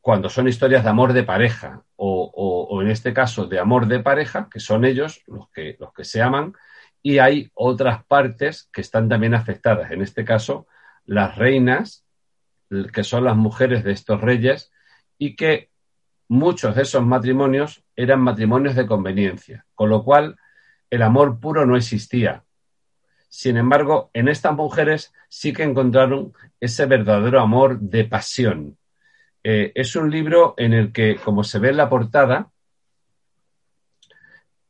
cuando 0.00 0.30
son 0.30 0.48
historias 0.48 0.84
de 0.84 0.90
amor 0.90 1.12
de 1.12 1.24
pareja 1.24 1.82
o, 1.96 2.80
en 2.80 2.90
este 2.90 3.12
caso 3.12 3.46
de 3.46 3.58
amor 3.58 3.86
de 3.86 4.00
pareja, 4.00 4.48
que 4.50 4.60
son 4.60 4.84
ellos 4.84 5.22
los 5.26 5.50
que, 5.50 5.76
los 5.80 5.92
que 5.92 6.04
se 6.04 6.22
aman, 6.22 6.54
y 7.02 7.18
hay 7.18 7.50
otras 7.54 8.04
partes 8.04 8.68
que 8.72 8.80
están 8.80 9.08
también 9.08 9.34
afectadas. 9.34 9.90
En 9.90 10.02
este 10.02 10.24
caso, 10.24 10.66
las 11.04 11.36
reinas, 11.36 12.04
que 12.92 13.04
son 13.04 13.24
las 13.24 13.36
mujeres 13.36 13.84
de 13.84 13.92
estos 13.92 14.20
reyes, 14.20 14.72
y 15.18 15.36
que 15.36 15.70
muchos 16.28 16.74
de 16.74 16.82
esos 16.82 17.04
matrimonios 17.04 17.82
eran 17.94 18.20
matrimonios 18.20 18.74
de 18.74 18.86
conveniencia, 18.86 19.66
con 19.74 19.90
lo 19.90 20.02
cual 20.02 20.36
el 20.90 21.02
amor 21.02 21.40
puro 21.40 21.66
no 21.66 21.76
existía. 21.76 22.44
Sin 23.28 23.56
embargo, 23.56 24.10
en 24.14 24.28
estas 24.28 24.54
mujeres 24.54 25.12
sí 25.28 25.52
que 25.52 25.62
encontraron 25.62 26.32
ese 26.60 26.86
verdadero 26.86 27.40
amor 27.40 27.78
de 27.78 28.04
pasión. 28.04 28.78
Eh, 29.42 29.72
es 29.74 29.94
un 29.96 30.10
libro 30.10 30.54
en 30.56 30.72
el 30.72 30.92
que, 30.92 31.16
como 31.16 31.44
se 31.44 31.58
ve 31.58 31.70
en 31.70 31.76
la 31.76 31.88
portada, 31.88 32.50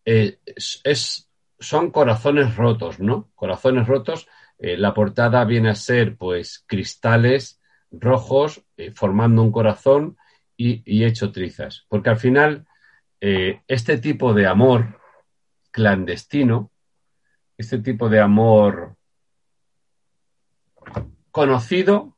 eh, 0.05 0.39
es, 0.45 1.31
son 1.59 1.91
corazones 1.91 2.57
rotos, 2.57 3.01
¿no? 3.01 3.31
Corazones 3.35 3.87
rotos. 3.87 4.29
Eh, 4.59 4.77
la 4.77 4.95
portada 4.95 5.45
viene 5.45 5.71
a 5.71 5.75
ser, 5.75 6.17
pues, 6.17 6.65
cristales 6.67 7.61
rojos 7.91 8.65
formando 8.95 9.43
un 9.43 9.53
corazón 9.53 10.17
y, 10.57 11.05
hecho 11.05 11.33
trizas. 11.33 11.85
Porque 11.89 12.11
al 12.11 12.19
final, 12.19 12.67
este 13.21 13.99
tipo 13.99 14.35
de 14.35 14.47
amor 14.47 15.01
clandestino 15.71 16.73
este 17.57 17.79
tipo 17.79 18.09
de 18.09 18.21
amor 18.21 18.97
conocido 21.31 22.17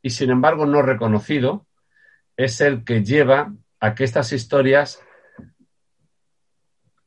y 0.00 0.10
sin 0.10 0.30
embargo 0.30 0.66
no 0.66 0.82
reconocido 0.82 1.66
es 2.36 2.60
el 2.60 2.84
que 2.84 3.04
lleva 3.04 3.54
a 3.80 3.94
que 3.94 4.04
estas 4.04 4.32
historias 4.32 5.02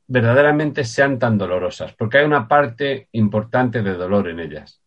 verdaderamente 0.08 0.84
sean 0.84 1.18
tan 1.18 1.38
dolorosas, 1.38 1.94
porque 1.94 2.20
hay 2.20 2.26
una 2.26 2.48
parte 2.48 3.10
importante 3.14 3.82
de 3.82 3.94
dolor 3.94 4.30
en 4.30 4.40
ellas. 4.40 4.82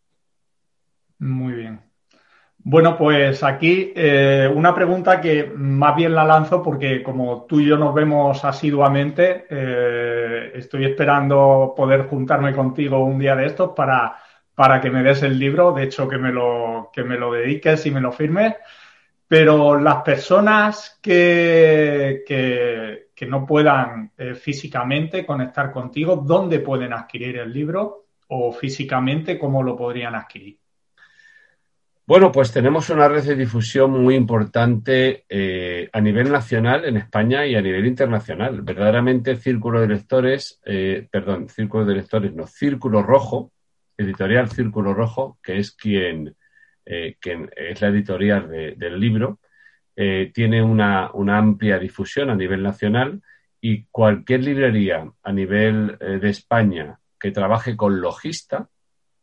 Muy 1.18 1.54
bien. 1.54 1.87
Bueno, 2.70 2.98
pues 2.98 3.42
aquí 3.42 3.94
eh, 3.96 4.46
una 4.54 4.74
pregunta 4.74 5.22
que 5.22 5.50
más 5.56 5.96
bien 5.96 6.14
la 6.14 6.26
lanzo 6.26 6.62
porque 6.62 7.02
como 7.02 7.44
tú 7.46 7.60
y 7.60 7.66
yo 7.66 7.78
nos 7.78 7.94
vemos 7.94 8.44
asiduamente, 8.44 9.46
eh, 9.48 10.52
estoy 10.54 10.84
esperando 10.84 11.72
poder 11.74 12.08
juntarme 12.08 12.52
contigo 12.54 13.02
un 13.02 13.18
día 13.18 13.34
de 13.36 13.46
estos 13.46 13.70
para, 13.74 14.16
para 14.54 14.82
que 14.82 14.90
me 14.90 15.02
des 15.02 15.22
el 15.22 15.38
libro, 15.38 15.72
de 15.72 15.84
hecho 15.84 16.06
que 16.06 16.18
me 16.18 16.30
lo, 16.30 16.90
que 16.92 17.04
me 17.04 17.16
lo 17.16 17.32
dediques 17.32 17.86
y 17.86 17.90
me 17.90 18.02
lo 18.02 18.12
firmes. 18.12 18.54
Pero 19.26 19.80
las 19.80 20.02
personas 20.02 20.98
que, 21.02 22.22
que, 22.26 23.26
no 23.26 23.46
puedan 23.46 24.12
eh, 24.18 24.34
físicamente 24.34 25.24
conectar 25.24 25.72
contigo, 25.72 26.16
¿dónde 26.16 26.60
pueden 26.60 26.92
adquirir 26.92 27.38
el 27.38 27.50
libro? 27.50 28.08
O 28.28 28.52
físicamente, 28.52 29.38
¿cómo 29.38 29.62
lo 29.62 29.74
podrían 29.74 30.14
adquirir? 30.14 30.58
Bueno, 32.08 32.32
pues 32.32 32.52
tenemos 32.52 32.88
una 32.88 33.06
red 33.06 33.22
de 33.22 33.36
difusión 33.36 33.90
muy 33.90 34.14
importante 34.14 35.26
eh, 35.28 35.90
a 35.92 36.00
nivel 36.00 36.32
nacional 36.32 36.86
en 36.86 36.96
España 36.96 37.44
y 37.44 37.54
a 37.54 37.60
nivel 37.60 37.84
internacional. 37.84 38.62
Verdaderamente, 38.62 39.36
Círculo 39.36 39.82
de 39.82 39.88
Lectores, 39.88 40.58
eh, 40.64 41.06
perdón, 41.10 41.50
Círculo 41.50 41.84
de 41.84 41.96
Lectores, 41.96 42.32
no, 42.32 42.46
Círculo 42.46 43.02
Rojo, 43.02 43.52
editorial 43.98 44.48
Círculo 44.48 44.94
Rojo, 44.94 45.38
que 45.42 45.58
es 45.58 45.72
quien, 45.72 46.34
eh, 46.86 47.18
es 47.22 47.80
la 47.82 47.88
editorial 47.88 48.48
del 48.48 48.98
libro, 48.98 49.40
tiene 49.94 50.62
una, 50.62 51.10
una, 51.12 51.36
amplia 51.36 51.78
difusión 51.78 52.30
a 52.30 52.34
nivel 52.34 52.62
nacional 52.62 53.20
y 53.60 53.84
cualquier 53.90 54.44
librería 54.44 55.12
a 55.22 55.32
nivel 55.32 55.98
de 55.98 56.30
España 56.30 56.98
que 57.20 57.32
trabaje 57.32 57.76
con 57.76 58.00
logista, 58.00 58.70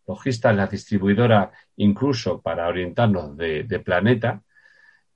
Logista 0.08 0.52
es 0.52 0.58
la 0.58 0.68
distribuidora 0.68 1.52
incluso 1.78 2.42
para 2.42 2.68
orientarnos 2.68 3.36
de, 3.38 3.82
planeta, 3.84 4.42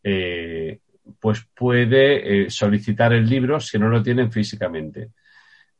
eh, 0.04 0.80
pues 1.20 1.48
puede 1.56 2.46
eh, 2.46 2.50
solicitar 2.50 3.14
el 3.14 3.28
libro 3.28 3.60
si 3.60 3.78
no 3.78 3.90
lo 3.90 4.02
tienen 4.02 4.32
físicamente. 4.32 5.10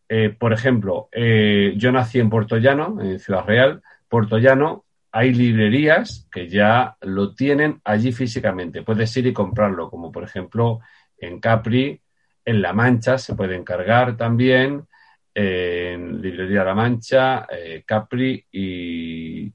Eh, 0.08 0.30
por 0.30 0.54
ejemplo, 0.54 1.10
yo 1.14 1.92
nací 1.92 2.20
en 2.20 2.30
Puerto 2.30 2.58
Llano, 2.58 3.00
en 3.00 3.20
Ciudad 3.20 3.46
Real. 3.46 3.82
Puerto 4.08 4.38
Llano 4.40 4.86
hay 5.12 5.34
librerías 5.34 6.28
que 6.32 6.48
ya 6.48 6.96
lo 7.02 7.34
tienen 7.36 7.80
allí 7.84 8.12
físicamente. 8.12 8.82
Puedes 8.84 9.16
ir 9.18 9.28
y 9.28 9.34
comprarlo, 9.34 9.90
como 9.90 10.12
por 10.12 10.24
ejemplo 10.24 10.80
en 11.18 11.40
Capri, 11.40 12.02
en 12.46 12.62
La 12.62 12.74
Mancha 12.74 13.18
se 13.18 13.36
puede 13.36 13.56
encargar 13.56 14.18
también 14.18 14.88
en 15.34 16.22
Librería 16.22 16.64
La 16.64 16.74
Mancha, 16.74 17.48
eh, 17.50 17.84
Capri 17.86 18.46
y 18.52 19.52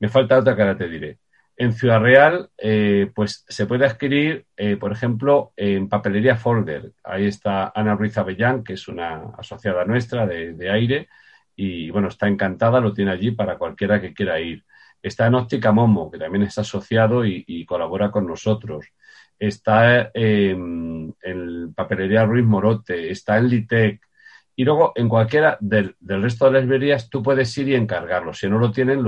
me 0.00 0.08
falta 0.08 0.38
otra 0.38 0.54
que 0.56 0.62
ahora 0.62 0.76
te 0.76 0.88
diré. 0.88 1.18
En 1.56 1.72
Ciudad 1.74 2.00
Real, 2.00 2.50
eh, 2.58 3.10
pues 3.14 3.44
se 3.48 3.66
puede 3.66 3.86
adquirir, 3.86 4.46
eh, 4.56 4.76
por 4.76 4.90
ejemplo, 4.90 5.52
en 5.56 5.88
Papelería 5.88 6.36
Folder. 6.36 6.92
Ahí 7.04 7.26
está 7.26 7.72
Ana 7.74 7.94
Ruiz 7.94 8.16
Avellán, 8.18 8.64
que 8.64 8.72
es 8.72 8.88
una 8.88 9.32
asociada 9.38 9.84
nuestra 9.84 10.26
de, 10.26 10.70
aire, 10.70 11.08
y 11.54 11.90
bueno, 11.90 12.08
está 12.08 12.26
encantada, 12.26 12.80
lo 12.80 12.92
tiene 12.92 13.12
allí 13.12 13.30
para 13.32 13.58
cualquiera 13.58 14.00
que 14.00 14.14
quiera 14.14 14.40
ir. 14.40 14.64
Está 15.00 15.26
en 15.26 15.34
Óptica 15.34 15.72
Momo, 15.72 16.10
que 16.10 16.18
también 16.18 16.44
es 16.44 16.58
asociado 16.58 17.24
y, 17.24 17.64
colabora 17.66 18.10
con 18.10 18.26
nosotros. 18.26 18.86
Está 19.38 20.10
en 20.14 21.14
Papelería 21.74 22.24
Ruiz 22.24 22.44
Morote, 22.44 23.10
está 23.10 23.38
en 23.38 23.48
Litec, 23.48 24.00
y 24.54 24.64
luego, 24.64 24.92
en 24.94 25.08
cualquiera 25.08 25.56
del, 25.60 25.96
resto 26.00 26.46
de 26.46 26.52
las 26.52 26.62
librerías, 26.62 27.08
tú 27.08 27.22
puedes 27.22 27.56
ir 27.58 27.68
y 27.68 27.74
encargarlo. 27.74 28.34
Si 28.34 28.48
no 28.48 28.58
lo 28.58 28.70
tienen, 28.70 29.02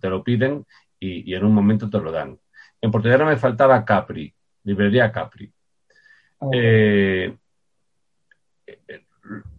te 0.00 0.08
lo 0.08 0.24
piden 0.24 0.66
y, 0.98 1.32
en 1.32 1.44
un 1.44 1.54
momento 1.54 1.88
te 1.88 2.00
lo 2.00 2.10
dan. 2.10 2.38
En 2.80 2.90
Portugal 2.90 3.24
me 3.24 3.36
faltaba 3.36 3.84
Capri, 3.84 4.34
librería 4.64 5.12
Capri. 5.12 5.52
Eh, 6.52 7.36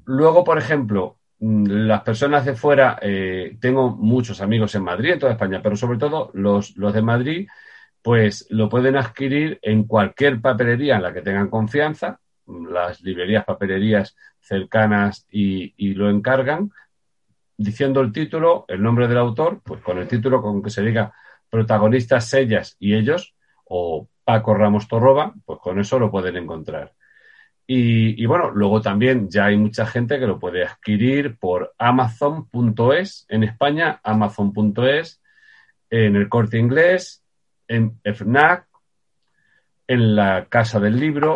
luego, 0.06 0.44
por 0.44 0.58
ejemplo, 0.58 1.18
mm, 1.40 1.66
las 1.88 2.02
personas 2.02 2.44
de 2.46 2.56
fuera, 2.56 3.00
eh, 3.02 3.58
tengo 3.60 3.90
muchos 3.92 4.42
amigos 4.42 4.76
en 4.76 4.84
Madrid, 4.84 5.12
en 5.12 5.20
toda 5.20 5.32
España, 5.34 5.62
pero 5.64 5.76
sobre 5.76 5.98
todo 5.98 6.32
los, 6.34 6.76
los 6.76 6.94
de 6.94 7.02
Madrid, 7.02 7.48
pues 8.02 8.48
lo 8.50 8.68
pueden 8.68 8.98
adquirir 8.98 9.60
en 9.62 9.86
cualquier 9.86 10.42
papelería 10.42 10.96
en 10.98 11.04
la 11.04 11.14
que 11.14 11.22
tengan 11.22 11.50
confianza. 11.50 12.20
Las 12.70 13.02
librerías, 13.02 13.46
papelerías 13.46 14.16
cercanas 14.40 15.26
y, 15.30 15.94
lo 15.94 16.10
encargan 16.10 16.72
diciendo 17.58 18.02
el 18.02 18.12
título, 18.12 18.66
el 18.68 18.82
nombre 18.82 19.08
del 19.08 19.20
autor, 19.20 19.62
pues 19.64 19.82
con 19.82 20.00
el 20.00 20.08
título 20.08 20.42
con 20.42 20.64
que 20.64 20.72
se 20.72 20.82
diga 20.82 21.14
protagonistas 21.50 22.34
ellas 22.34 22.76
y 22.80 22.96
ellos, 22.96 23.36
o 23.66 24.08
Paco 24.24 24.54
Ramos 24.54 24.88
Torroba, 24.88 25.34
pues 25.46 25.60
con 25.60 25.80
eso 25.80 26.00
lo 26.00 26.10
pueden 26.10 26.38
encontrar. 26.38 26.94
Y, 27.74 28.26
bueno, 28.26 28.52
luego 28.52 28.82
también 28.82 29.30
ya 29.30 29.46
hay 29.46 29.56
mucha 29.56 29.86
gente 29.86 30.20
que 30.20 30.28
lo 30.28 30.40
puede 30.40 30.66
adquirir 30.66 31.38
por 31.38 31.74
amazon.es 31.78 33.26
en 33.30 33.44
España, 33.44 34.02
amazon.es, 34.04 35.22
en 35.90 36.18
el 36.18 36.28
corte 36.28 36.58
inglés, 36.58 37.24
en 37.70 37.98
FNAC, 38.04 38.68
en 39.88 40.16
la 40.18 40.48
Casa 40.50 40.82
del 40.82 41.00
Libro, 41.00 41.34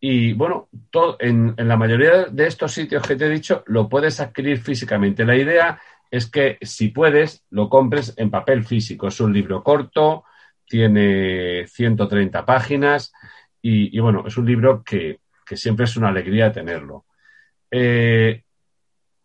y 0.00 0.32
bueno, 0.32 0.68
todo, 0.90 1.18
en, 1.20 1.54
la 1.56 1.76
mayoría 1.76 2.24
de 2.24 2.46
estos 2.46 2.72
sitios 2.72 3.06
que 3.06 3.16
te 3.16 3.26
he 3.26 3.30
dicho 3.30 3.62
lo 3.66 3.88
puedes 3.88 4.18
adquirir 4.20 4.58
físicamente. 4.58 5.26
La 5.26 5.36
idea 5.36 5.78
es 6.10 6.30
que 6.30 6.56
si 6.62 6.88
puedes, 6.88 7.44
lo 7.50 7.68
compres 7.68 8.14
en 8.16 8.30
papel 8.30 8.64
físico. 8.64 9.08
Es 9.08 9.20
un 9.20 9.32
libro 9.32 9.62
corto, 9.62 10.24
tiene 10.66 11.66
130 11.66 12.46
páginas 12.46 13.12
y, 13.60 13.98
bueno, 14.00 14.24
es 14.26 14.38
un 14.38 14.46
libro 14.46 14.82
que, 14.82 15.20
siempre 15.52 15.84
es 15.84 15.96
una 15.96 16.08
alegría 16.08 16.52
tenerlo. 16.52 17.04
Eh, 17.70 18.44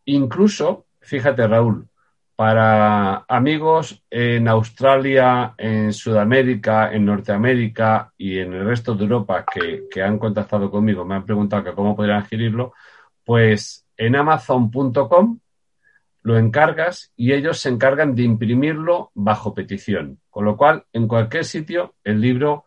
incluso, 0.06 0.88
fíjate 1.00 1.48
Raúl, 1.48 1.88
para 2.36 3.24
amigos 3.28 4.04
en 4.10 4.48
Australia, 4.48 5.54
en 5.58 5.94
Sudamérica, 5.94 6.92
en 6.92 7.06
Norteamérica 7.06 8.12
y 8.18 8.40
en 8.40 8.54
el 8.54 8.66
resto 8.66 8.94
de 8.94 9.04
Europa 9.04 9.46
que, 9.90 10.04
han 10.04 10.20
contactado 10.20 10.70
conmigo, 10.70 11.06
me 11.06 11.16
han 11.16 11.26
preguntado 11.26 11.74
cómo 11.74 11.96
podrían 11.96 12.22
adquirirlo, 12.22 12.74
pues 13.24 13.86
en 13.96 14.18
amazon.com 14.18 15.40
lo 16.24 16.38
encargas 16.38 17.14
y 17.16 17.34
ellos 17.34 17.60
se 17.60 17.70
encargan 17.70 18.16
de 18.16 18.24
imprimirlo 18.24 19.12
bajo 19.14 19.54
petición. 19.54 20.20
Con 20.30 20.46
lo 20.46 20.58
cual, 20.58 20.86
en 20.92 21.08
cualquier 21.08 21.46
sitio 21.46 21.96
el 22.04 22.20
libro 22.20 22.66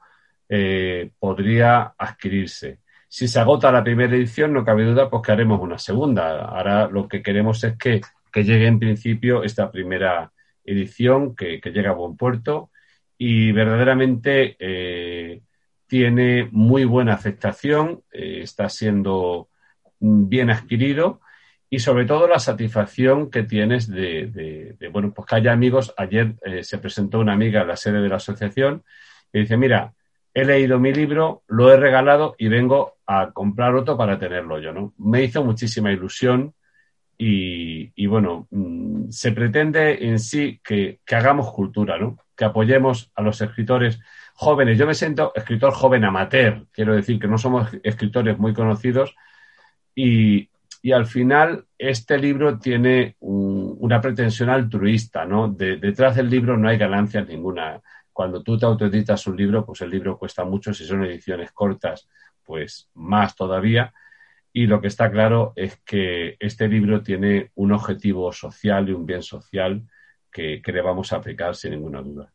eh, 0.48 1.10
podría 1.18 1.94
adquirirse. 1.98 2.78
Si 3.08 3.26
se 3.26 3.40
agota 3.40 3.72
la 3.72 3.82
primera 3.82 4.14
edición, 4.14 4.52
no 4.52 4.64
cabe 4.64 4.84
duda, 4.84 5.10
pues 5.10 5.22
que 5.22 5.32
haremos 5.32 5.60
una 5.60 5.78
segunda. 5.78 6.44
Ahora 6.44 6.88
lo 6.88 7.08
que 7.08 7.22
queremos 7.22 7.62
es 7.64 7.76
que 7.76 8.00
que 8.32 8.44
llegue 8.44 8.66
en 8.66 8.78
principio 8.78 9.42
esta 9.42 9.70
primera 9.70 10.32
edición, 10.64 11.34
que, 11.34 11.60
llega 11.64 11.90
a 11.90 11.94
buen 11.94 12.16
puerto 12.16 12.70
y 13.16 13.52
verdaderamente 13.52 14.56
eh, 14.58 15.42
tiene 15.86 16.48
muy 16.52 16.84
buena 16.84 17.14
aceptación, 17.14 18.02
eh, 18.12 18.40
está 18.42 18.68
siendo 18.68 19.48
bien 20.00 20.50
adquirido 20.50 21.20
y 21.70 21.80
sobre 21.80 22.04
todo 22.06 22.28
la 22.28 22.38
satisfacción 22.38 23.30
que 23.30 23.42
tienes 23.42 23.88
de, 23.88 24.76
bueno, 24.92 25.12
pues 25.12 25.26
que 25.26 25.36
haya 25.36 25.52
amigos. 25.52 25.92
Ayer 25.96 26.34
eh, 26.42 26.64
se 26.64 26.78
presentó 26.78 27.18
una 27.18 27.32
amiga 27.32 27.62
en 27.62 27.68
la 27.68 27.76
sede 27.76 28.00
de 28.00 28.08
la 28.08 28.16
asociación 28.16 28.84
y 29.32 29.40
dice, 29.40 29.56
mira, 29.56 29.92
he 30.32 30.44
leído 30.44 30.78
mi 30.78 30.92
libro, 30.92 31.42
lo 31.48 31.72
he 31.72 31.76
regalado 31.76 32.34
y 32.38 32.48
vengo 32.48 32.98
a 33.06 33.32
comprar 33.32 33.74
otro 33.74 33.96
para 33.96 34.18
tenerlo 34.18 34.60
yo, 34.60 34.72
¿no? 34.72 34.94
Me 34.98 35.24
hizo 35.24 35.44
muchísima 35.44 35.92
ilusión 35.92 36.54
y, 37.20 38.06
bueno, 38.06 38.46
mm, 38.50 39.10
se 39.10 39.32
pretende 39.32 40.06
en 40.08 40.20
sí 40.20 40.60
que, 40.62 41.00
hagamos 41.10 41.52
cultura, 41.52 41.98
¿no? 41.98 42.16
Que 42.36 42.44
apoyemos 42.44 43.10
a 43.16 43.22
los 43.22 43.40
escritores 43.40 43.98
jóvenes. 44.34 44.78
Yo 44.78 44.86
me 44.86 44.94
siento 44.94 45.32
escritor 45.34 45.72
joven 45.72 46.04
amateur, 46.04 46.66
quiero 46.70 46.94
decir 46.94 47.18
que 47.18 47.26
no 47.26 47.36
somos 47.36 47.70
escritores 47.82 48.38
muy 48.38 48.54
conocidos 48.54 49.16
y, 49.94 50.48
al 50.92 51.06
final 51.06 51.66
este 51.76 52.16
libro 52.16 52.58
tiene 52.58 53.16
una 53.20 54.00
pretensión 54.00 54.48
altruista, 54.48 55.26
¿no? 55.26 55.48
detrás 55.48 56.16
del 56.16 56.30
libro 56.30 56.56
no 56.56 56.68
hay 56.68 56.78
ganancias 56.78 57.28
ninguna. 57.28 57.80
Cuando 58.12 58.42
tú 58.42 58.56
te 58.56 58.64
autoeditas 58.64 59.26
un 59.26 59.36
libro, 59.36 59.66
pues 59.66 59.82
el 59.82 59.90
libro 59.90 60.16
cuesta 60.16 60.44
mucho, 60.44 60.72
si 60.72 60.86
son 60.86 61.04
ediciones 61.04 61.52
cortas, 61.52 62.08
pues 62.42 62.88
más 62.94 63.36
todavía 63.36 63.92
y 64.52 64.66
lo 64.66 64.80
que 64.80 64.88
está 64.88 65.10
claro 65.10 65.52
es 65.56 65.76
que 65.84 66.36
este 66.38 66.68
libro 66.68 67.02
tiene 67.02 67.50
un 67.56 67.72
objetivo 67.72 68.32
social 68.32 68.88
y 68.88 68.92
un 68.92 69.06
bien 69.06 69.22
social 69.22 69.82
que, 70.30 70.62
le 70.64 70.80
vamos 70.82 71.12
a 71.12 71.16
aplicar 71.16 71.54
sin 71.54 71.72
ninguna 71.72 72.00
duda. 72.00 72.32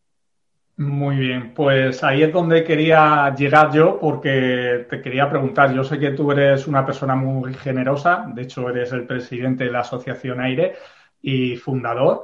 Muy 0.76 1.18
bien, 1.18 1.54
pues 1.54 2.04
ahí 2.04 2.24
es 2.24 2.34
donde 2.34 2.64
quería 2.64 3.34
llegar 3.36 3.72
yo 3.72 4.00
porque 4.00 4.88
te 4.90 5.02
quería 5.02 5.30
preguntar, 5.30 5.74
yo 5.74 5.84
sé 5.84 6.00
que 6.00 6.12
tú 6.12 6.32
eres 6.32 6.68
una 6.68 6.86
persona 6.86 7.16
muy 7.16 7.54
generosa, 7.54 8.26
de 8.34 8.42
hecho 8.42 8.70
eres 8.70 8.92
el 8.92 9.06
presidente 9.06 9.66
de 9.66 9.72
la 9.72 9.82
Asociación 9.82 10.42
Aire 10.42 10.74
y 11.22 11.56
fundador, 11.58 12.24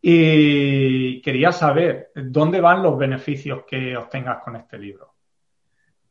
y 0.00 1.20
quería 1.20 1.52
saber 1.52 2.10
dónde 2.14 2.60
van 2.60 2.82
los 2.82 2.98
beneficios 2.98 3.64
que 3.66 3.96
obtengas 3.96 4.42
con 4.42 4.56
este 4.56 4.78
libro. 4.78 5.12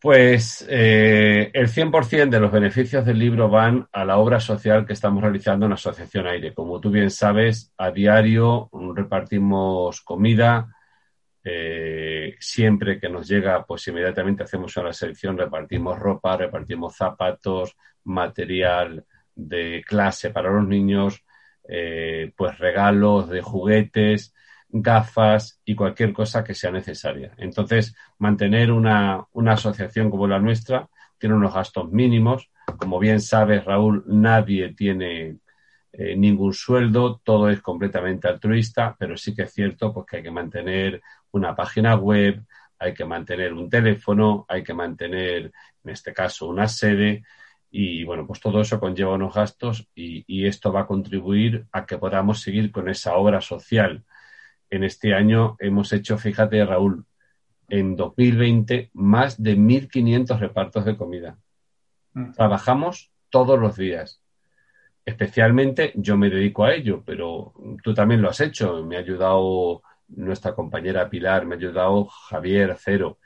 Pues 0.01 0.65
eh, 0.67 1.51
el 1.53 1.67
100% 1.67 2.31
de 2.31 2.39
los 2.39 2.51
beneficios 2.51 3.05
del 3.05 3.19
libro 3.19 3.49
van 3.49 3.87
a 3.91 4.03
la 4.03 4.17
obra 4.17 4.39
social 4.39 4.83
que 4.83 4.93
estamos 4.93 5.21
realizando 5.21 5.67
en 5.67 5.73
Asociación 5.73 6.25
Aire. 6.25 6.55
Como 6.55 6.81
tú 6.81 6.89
bien 6.89 7.11
sabes, 7.11 7.71
a 7.77 7.91
diario 7.91 8.67
repartimos 8.95 10.01
comida. 10.01 10.75
Eh, 11.43 12.35
siempre 12.39 12.99
que 12.99 13.09
nos 13.09 13.27
llega, 13.27 13.63
pues 13.63 13.87
inmediatamente 13.89 14.41
hacemos 14.41 14.75
una 14.75 14.91
selección, 14.91 15.37
repartimos 15.37 15.99
ropa, 15.99 16.35
repartimos 16.35 16.95
zapatos, 16.95 17.77
material 18.05 19.05
de 19.35 19.83
clase 19.85 20.31
para 20.31 20.49
los 20.49 20.67
niños, 20.67 21.23
eh, 21.69 22.33
pues 22.35 22.57
regalos 22.57 23.29
de 23.29 23.41
juguetes. 23.41 24.33
Gafas 24.71 25.61
y 25.65 25.75
cualquier 25.75 26.13
cosa 26.13 26.43
que 26.43 26.55
sea 26.55 26.71
necesaria. 26.71 27.33
Entonces, 27.37 27.95
mantener 28.19 28.71
una, 28.71 29.27
asociación 29.47 30.09
como 30.09 30.27
la 30.27 30.39
nuestra 30.39 30.87
tiene 31.17 31.35
unos 31.35 31.53
gastos 31.53 31.91
mínimos. 31.91 32.49
Como 32.77 32.99
bien 32.99 33.21
sabes, 33.21 33.65
Raúl, 33.65 34.03
nadie 34.07 34.73
tiene 34.73 35.37
eh, 35.91 36.15
ningún 36.15 36.53
sueldo, 36.53 37.21
todo 37.23 37.49
es 37.49 37.61
completamente 37.61 38.27
altruista, 38.27 38.95
pero 38.97 39.17
sí 39.17 39.35
que 39.35 39.43
es 39.43 39.53
cierto 39.53 39.93
pues, 39.93 40.05
que 40.07 40.17
hay 40.17 40.23
que 40.23 40.31
mantener 40.31 41.01
una 41.31 41.55
página 41.55 41.95
web, 41.95 42.43
hay 42.79 42.93
que 42.93 43.05
mantener 43.05 43.53
un 43.53 43.69
teléfono, 43.69 44.45
hay 44.47 44.63
que 44.63 44.73
mantener, 44.73 45.51
en 45.83 45.91
este 45.91 46.13
caso, 46.13 46.47
una 46.47 46.67
sede. 46.67 47.23
Y 47.69 48.03
bueno, 48.03 48.27
pues 48.27 48.39
todo 48.41 48.61
eso 48.61 48.79
conlleva 48.79 49.13
unos 49.13 49.33
gastos 49.33 49.87
y 49.95 50.45
esto 50.45 50.73
va 50.73 50.81
a 50.81 50.87
contribuir 50.87 51.67
a 51.71 51.85
que 51.85 51.97
podamos 51.97 52.41
seguir 52.41 52.71
con 52.71 52.89
esa 52.89 53.15
obra 53.15 53.39
social 53.39 54.03
en 54.71 54.83
este 54.83 55.13
año 55.13 55.57
hemos 55.59 55.93
hecho, 55.93 56.17
fíjate 56.17 56.65
Raúl, 56.65 57.05
en 57.67 57.95
2020 57.95 58.89
más 58.93 59.41
de 59.41 59.57
1.500 59.57 60.39
repartos 60.39 60.85
de 60.85 60.97
comida. 60.97 61.37
Mm. 62.13 62.31
Trabajamos 62.31 63.11
todos 63.29 63.59
los 63.59 63.75
días. 63.75 64.23
Especialmente 65.05 65.91
yo 65.95 66.17
me 66.17 66.29
dedico 66.29 66.63
a 66.63 66.73
ello, 66.73 67.03
pero 67.05 67.53
tú 67.83 67.93
también 67.93 68.21
lo 68.21 68.29
has 68.29 68.39
hecho. 68.39 68.83
Me 68.85 68.95
ha 68.95 68.99
ayudado 68.99 69.81
nuestra 70.07 70.53
compañera 70.53 71.09
Pilar, 71.09 71.45
me 71.45 71.55
ha 71.55 71.57
ayudado 71.57 72.05
Javier 72.05 72.75
Cero. 72.79 73.19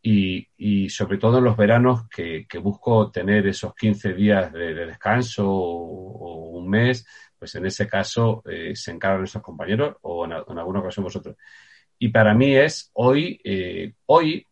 Y, 0.00 0.88
sobre 0.88 1.18
todo 1.18 1.38
en 1.38 1.44
los 1.44 1.56
veranos 1.56 2.08
que, 2.08 2.46
busco 2.62 3.10
tener 3.10 3.46
esos 3.46 3.74
15 3.74 4.14
días 4.14 4.52
de, 4.52 4.74
descanso 4.74 5.48
o, 5.48 6.50
un 6.58 6.68
mes 6.68 7.06
pues 7.38 7.54
en 7.54 7.66
ese 7.66 7.86
caso 7.86 8.42
eh, 8.46 8.74
se 8.74 8.90
encargan 8.90 9.20
nuestros 9.20 9.44
compañeros 9.44 9.96
o 10.02 10.24
en, 10.24 10.32
alguna 10.32 10.80
ocasión 10.80 11.04
vosotros. 11.04 11.36
Y 11.98 12.08
para 12.08 12.34
mí 12.34 12.56
es 12.56 12.90
hoy, 12.94 13.40
eh, 13.44 13.94
hoy 14.06 14.44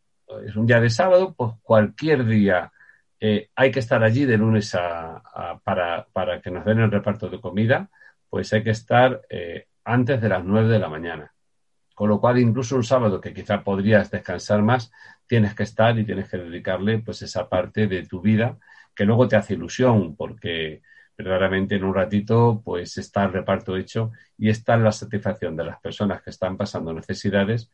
es 0.44 0.56
un 0.56 0.66
día 0.66 0.80
de 0.80 0.90
sábado, 0.90 1.34
pues 1.36 1.52
cualquier 1.62 2.24
día 2.24 2.72
eh, 3.18 3.50
hay 3.54 3.70
que 3.70 3.80
estar 3.80 4.02
allí 4.02 4.24
de 4.24 4.38
lunes 4.38 4.74
a, 4.74 5.60
para, 5.64 6.06
para, 6.12 6.40
que 6.40 6.50
nos 6.50 6.64
den 6.64 6.80
el 6.80 6.90
reparto 6.90 7.28
de 7.28 7.40
comida, 7.40 7.90
pues 8.28 8.52
hay 8.52 8.62
que 8.62 8.70
estar 8.70 9.22
antes 9.84 10.20
de 10.20 10.28
las 10.28 10.44
nueve 10.44 10.68
de 10.68 10.78
la 10.78 10.88
mañana. 10.88 11.32
Con 11.96 12.10
lo 12.10 12.20
cual, 12.20 12.38
incluso 12.38 12.76
un 12.76 12.84
sábado 12.84 13.22
que 13.22 13.32
quizá 13.32 13.64
podrías 13.64 14.10
descansar 14.10 14.60
más, 14.60 14.92
tienes 15.26 15.54
que 15.54 15.62
estar 15.62 15.98
y 15.98 16.04
tienes 16.04 16.28
que 16.28 16.36
dedicarle 16.36 16.98
pues 16.98 17.22
esa 17.22 17.48
parte 17.48 17.86
de 17.86 18.06
tu 18.06 18.20
vida 18.20 18.58
que 18.94 19.06
luego 19.06 19.26
te 19.26 19.36
hace 19.36 19.54
ilusión, 19.54 20.14
porque 20.14 20.82
verdaderamente 21.16 21.76
en 21.76 21.84
un 21.84 21.94
ratito 21.94 22.60
pues 22.62 22.98
está 22.98 23.24
el 23.24 23.32
reparto 23.32 23.78
hecho 23.78 24.12
y 24.36 24.50
está 24.50 24.76
la 24.76 24.92
satisfacción 24.92 25.56
de 25.56 25.64
las 25.64 25.80
personas 25.80 26.20
que 26.20 26.28
están 26.28 26.58
pasando 26.58 26.92
necesidades 26.92 27.70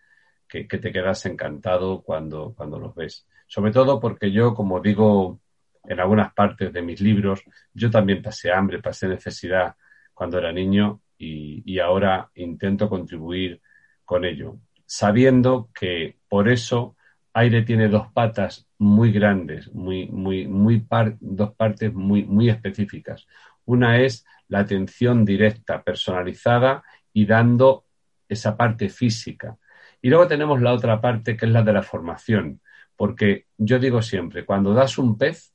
que, 0.46 0.66
te 0.66 0.92
quedas 0.92 1.26
encantado 1.26 2.02
cuando, 2.02 2.54
cuando 2.56 2.78
los 2.78 2.94
ves. 2.94 3.26
Sobre 3.48 3.72
todo 3.72 3.98
porque 3.98 4.30
yo, 4.30 4.54
como 4.54 4.78
digo 4.78 5.40
en 5.82 5.98
algunas 5.98 6.32
partes 6.32 6.72
de 6.72 6.82
mis 6.82 7.00
libros, 7.00 7.42
yo 7.74 7.90
también 7.90 8.22
pasé 8.22 8.52
hambre, 8.52 8.80
pasé 8.80 9.08
necesidad 9.08 9.74
cuando 10.14 10.38
era 10.38 10.52
niño 10.52 11.00
y, 11.18 11.64
y 11.66 11.80
ahora 11.80 12.30
intento 12.36 12.88
contribuir 12.88 13.60
con 14.04 14.24
ello, 14.24 14.58
sabiendo 14.86 15.70
que 15.74 16.18
por 16.28 16.48
eso 16.48 16.96
Aire 17.34 17.62
tiene 17.62 17.88
dos 17.88 18.12
patas 18.12 18.66
muy 18.78 19.10
grandes, 19.10 19.72
muy, 19.72 20.06
muy, 20.08 20.46
muy 20.46 20.86
dos 21.20 21.54
partes 21.54 21.92
muy, 21.94 22.24
muy 22.24 22.50
específicas. 22.50 23.26
Una 23.64 24.00
es 24.00 24.26
la 24.48 24.60
atención 24.60 25.24
directa, 25.24 25.82
personalizada 25.82 26.82
y 27.12 27.24
dando 27.24 27.86
esa 28.28 28.56
parte 28.56 28.88
física. 28.88 29.56
Y 30.02 30.10
luego 30.10 30.26
tenemos 30.26 30.60
la 30.60 30.72
otra 30.72 31.00
parte 31.00 31.36
que 31.36 31.46
es 31.46 31.52
la 31.52 31.62
de 31.62 31.72
la 31.72 31.82
formación, 31.82 32.60
porque 32.96 33.46
yo 33.56 33.78
digo 33.78 34.02
siempre, 34.02 34.44
cuando 34.44 34.74
das 34.74 34.98
un 34.98 35.16
pez, 35.16 35.54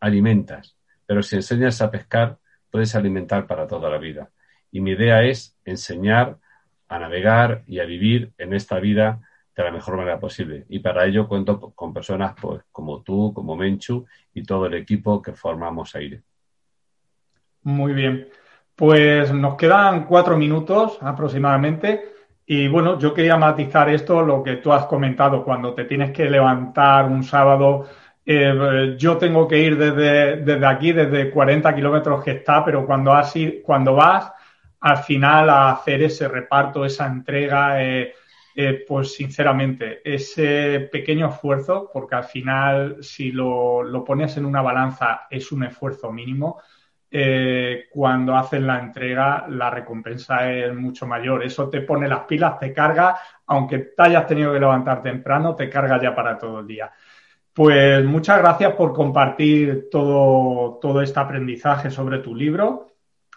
alimentas, 0.00 0.76
pero 1.06 1.22
si 1.22 1.36
enseñas 1.36 1.80
a 1.80 1.90
pescar, 1.90 2.38
puedes 2.70 2.94
alimentar 2.94 3.46
para 3.46 3.66
toda 3.66 3.88
la 3.88 3.98
vida. 3.98 4.30
Y 4.72 4.80
mi 4.80 4.92
idea 4.92 5.22
es 5.22 5.56
enseñar 5.64 6.36
a 6.88 6.98
navegar 6.98 7.62
y 7.66 7.78
a 7.78 7.84
vivir 7.84 8.32
en 8.38 8.52
esta 8.52 8.80
vida 8.80 9.20
de 9.56 9.64
la 9.64 9.70
mejor 9.70 9.96
manera 9.96 10.18
posible. 10.18 10.64
Y 10.68 10.80
para 10.80 11.04
ello 11.06 11.28
cuento 11.28 11.60
con 11.74 11.92
personas 11.92 12.34
pues, 12.40 12.62
como 12.72 13.02
tú, 13.02 13.32
como 13.34 13.56
Menchu 13.56 14.06
y 14.34 14.42
todo 14.42 14.66
el 14.66 14.74
equipo 14.74 15.22
que 15.22 15.32
formamos 15.32 15.94
Aire. 15.94 16.22
Muy 17.62 17.92
bien. 17.92 18.28
Pues 18.74 19.32
nos 19.32 19.56
quedan 19.56 20.04
cuatro 20.04 20.36
minutos 20.36 20.98
aproximadamente. 21.00 22.14
Y 22.46 22.66
bueno, 22.68 22.98
yo 22.98 23.14
quería 23.14 23.36
matizar 23.36 23.88
esto, 23.90 24.22
lo 24.22 24.42
que 24.42 24.56
tú 24.56 24.72
has 24.72 24.86
comentado, 24.86 25.44
cuando 25.44 25.74
te 25.74 25.84
tienes 25.84 26.10
que 26.10 26.28
levantar 26.28 27.06
un 27.06 27.22
sábado. 27.22 27.86
Eh, 28.24 28.96
yo 28.98 29.16
tengo 29.18 29.46
que 29.46 29.58
ir 29.58 29.76
desde, 29.76 30.36
desde 30.38 30.66
aquí, 30.66 30.92
desde 30.92 31.30
40 31.30 31.74
kilómetros 31.74 32.24
que 32.24 32.32
está, 32.32 32.64
pero 32.64 32.86
cuando, 32.86 33.12
has, 33.12 33.34
cuando 33.62 33.94
vas 33.94 34.32
al 34.80 34.98
final 34.98 35.50
a 35.50 35.72
hacer 35.72 36.02
ese 36.02 36.28
reparto, 36.28 36.84
esa 36.84 37.06
entrega, 37.06 37.82
eh, 37.82 38.14
eh, 38.54 38.84
pues 38.86 39.14
sinceramente, 39.14 40.00
ese 40.04 40.88
pequeño 40.90 41.28
esfuerzo, 41.28 41.90
porque 41.92 42.14
al 42.16 42.24
final 42.24 42.96
si 43.00 43.30
lo, 43.30 44.04
pones 44.06 44.36
en 44.36 44.46
una 44.46 44.62
balanza 44.62 45.26
es 45.30 45.52
un 45.52 45.64
esfuerzo 45.64 46.10
mínimo, 46.12 46.60
eh, 47.12 47.86
cuando 47.90 48.36
haces 48.36 48.62
la 48.62 48.78
entrega 48.78 49.46
la 49.48 49.68
recompensa 49.70 50.50
es 50.50 50.74
mucho 50.74 51.06
mayor. 51.06 51.44
Eso 51.44 51.68
te 51.68 51.80
pone 51.82 52.08
las 52.08 52.20
pilas, 52.20 52.58
te 52.58 52.72
carga, 52.72 53.18
aunque 53.46 53.78
te 53.78 54.02
hayas 54.02 54.26
tenido 54.26 54.52
que 54.52 54.60
levantar 54.60 55.02
temprano, 55.02 55.54
te 55.56 55.68
carga 55.68 56.00
ya 56.00 56.14
para 56.14 56.38
todo 56.38 56.60
el 56.60 56.66
día. 56.66 56.92
Pues 57.52 58.04
muchas 58.04 58.38
gracias 58.38 58.74
por 58.74 58.92
compartir 58.92 59.88
todo, 59.90 60.78
todo 60.80 61.02
este 61.02 61.18
aprendizaje 61.20 61.90
sobre 61.90 62.18
tu 62.20 62.34
libro. 62.34 62.90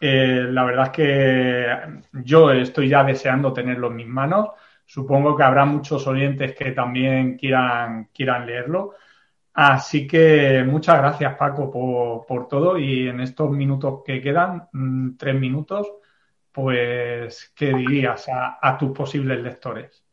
Eh, 0.05 0.47
la 0.49 0.65
verdad 0.65 0.87
es 0.87 0.91
que 0.91 1.65
yo 2.25 2.51
estoy 2.51 2.89
ya 2.89 3.05
deseando 3.05 3.53
tenerlo 3.53 3.87
en 3.87 3.95
mis 3.95 4.07
manos. 4.07 4.49
Supongo 4.85 5.33
que 5.33 5.43
habrá 5.43 5.63
muchos 5.63 6.05
oyentes 6.07 6.53
que 6.53 6.73
también 6.73 7.37
quieran, 7.37 8.09
quieran 8.13 8.45
leerlo. 8.45 8.95
Así 9.53 10.05
que 10.05 10.61
muchas 10.67 10.97
gracias, 10.97 11.37
Paco, 11.37 12.25
por, 12.27 12.49
todo. 12.49 12.77
Y 12.77 13.07
en 13.07 13.21
estos 13.21 13.49
minutos 13.51 14.01
que 14.05 14.21
quedan, 14.21 14.67
mm, 14.73 15.15
tres 15.15 15.35
minutos, 15.35 15.87
pues, 16.51 17.53
¿qué 17.55 17.73
dirías 17.73 18.27
a, 18.27 18.77
tus 18.77 18.91
posibles 18.91 19.41
lectores? 19.41 20.03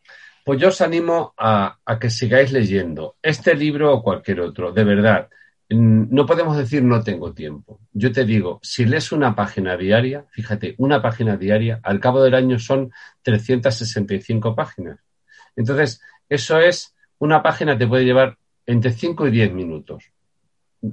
Pues 0.45 0.61
yo 0.61 0.69
os 0.69 0.81
animo 0.83 1.35
a, 1.37 1.79
que 2.01 2.11
sigáis 2.11 2.53
leyendo 2.53 3.17
este 3.21 3.57
libro 3.57 3.93
o 3.93 4.03
cualquier 4.05 4.41
otro, 4.43 4.71
de 4.71 4.85
verdad. 4.85 5.29
No 5.71 6.27
podemos 6.27 6.57
decir 6.57 6.83
no 6.83 7.03
tengo 7.05 7.33
tiempo. 7.33 7.81
Yo 7.93 8.11
te 8.11 8.25
digo, 8.25 8.59
si 8.61 8.85
lees 8.85 9.13
una 9.13 9.37
página 9.37 9.77
diaria, 9.77 10.27
fíjate, 10.33 10.75
una 10.79 11.01
página 11.01 11.37
diaria, 11.37 11.79
al 11.85 12.01
cabo 12.01 12.23
del 12.25 12.35
año 12.35 12.59
son 12.59 12.91
365 13.23 14.57
páginas. 14.57 14.99
Entonces, 15.55 16.01
eso 16.29 16.59
es, 16.59 16.97
una 17.19 17.41
página 17.41 17.79
te 17.79 17.87
puede 17.87 18.05
llevar 18.05 18.37
entre 18.67 18.91
5 18.91 19.29
y 19.29 19.31
10 19.31 19.53
minutos. 19.53 20.11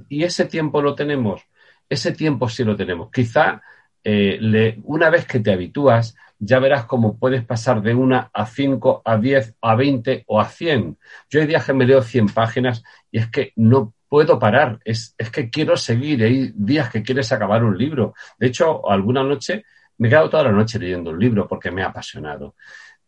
Y 0.08 0.22
ese 0.22 0.44
tiempo 0.44 0.80
lo 0.80 0.94
tenemos, 0.94 1.42
ese 1.88 2.12
tiempo 2.12 2.48
sí 2.48 2.62
lo 2.62 2.76
tenemos. 2.76 3.10
Quizá 3.10 3.62
eh, 4.04 4.78
una 4.84 5.10
vez 5.10 5.26
que 5.26 5.40
te 5.40 5.52
habitúas, 5.52 6.14
ya 6.38 6.60
verás 6.60 6.84
cómo 6.84 7.18
puedes 7.18 7.44
pasar 7.44 7.82
de 7.82 7.94
una 7.94 8.30
a 8.32 8.46
5, 8.46 9.02
a 9.04 9.16
10, 9.16 9.56
a 9.60 9.74
20 9.74 10.24
o 10.28 10.40
a 10.40 10.48
100. 10.48 10.98
Yo 11.30 11.40
hay 11.40 11.46
días 11.48 11.64
que 11.64 11.72
me 11.72 11.84
leo 11.84 12.00
100 12.00 12.28
páginas 12.28 12.84
y 13.10 13.18
es 13.18 13.28
que 13.28 13.52
no 13.56 13.94
puedo 14.08 14.38
parar, 14.38 14.78
es, 14.84 15.14
es 15.18 15.30
que 15.30 15.50
quiero 15.50 15.76
seguir, 15.76 16.22
hay 16.22 16.52
días 16.54 16.90
que 16.90 17.02
quieres 17.02 17.30
acabar 17.32 17.62
un 17.62 17.76
libro. 17.76 18.14
De 18.38 18.46
hecho, 18.46 18.88
alguna 18.90 19.22
noche 19.22 19.64
me 19.98 20.08
he 20.08 20.10
quedado 20.10 20.30
toda 20.30 20.44
la 20.44 20.52
noche 20.52 20.78
leyendo 20.78 21.10
un 21.10 21.18
libro 21.18 21.46
porque 21.46 21.70
me 21.70 21.82
ha 21.82 21.86
apasionado. 21.86 22.54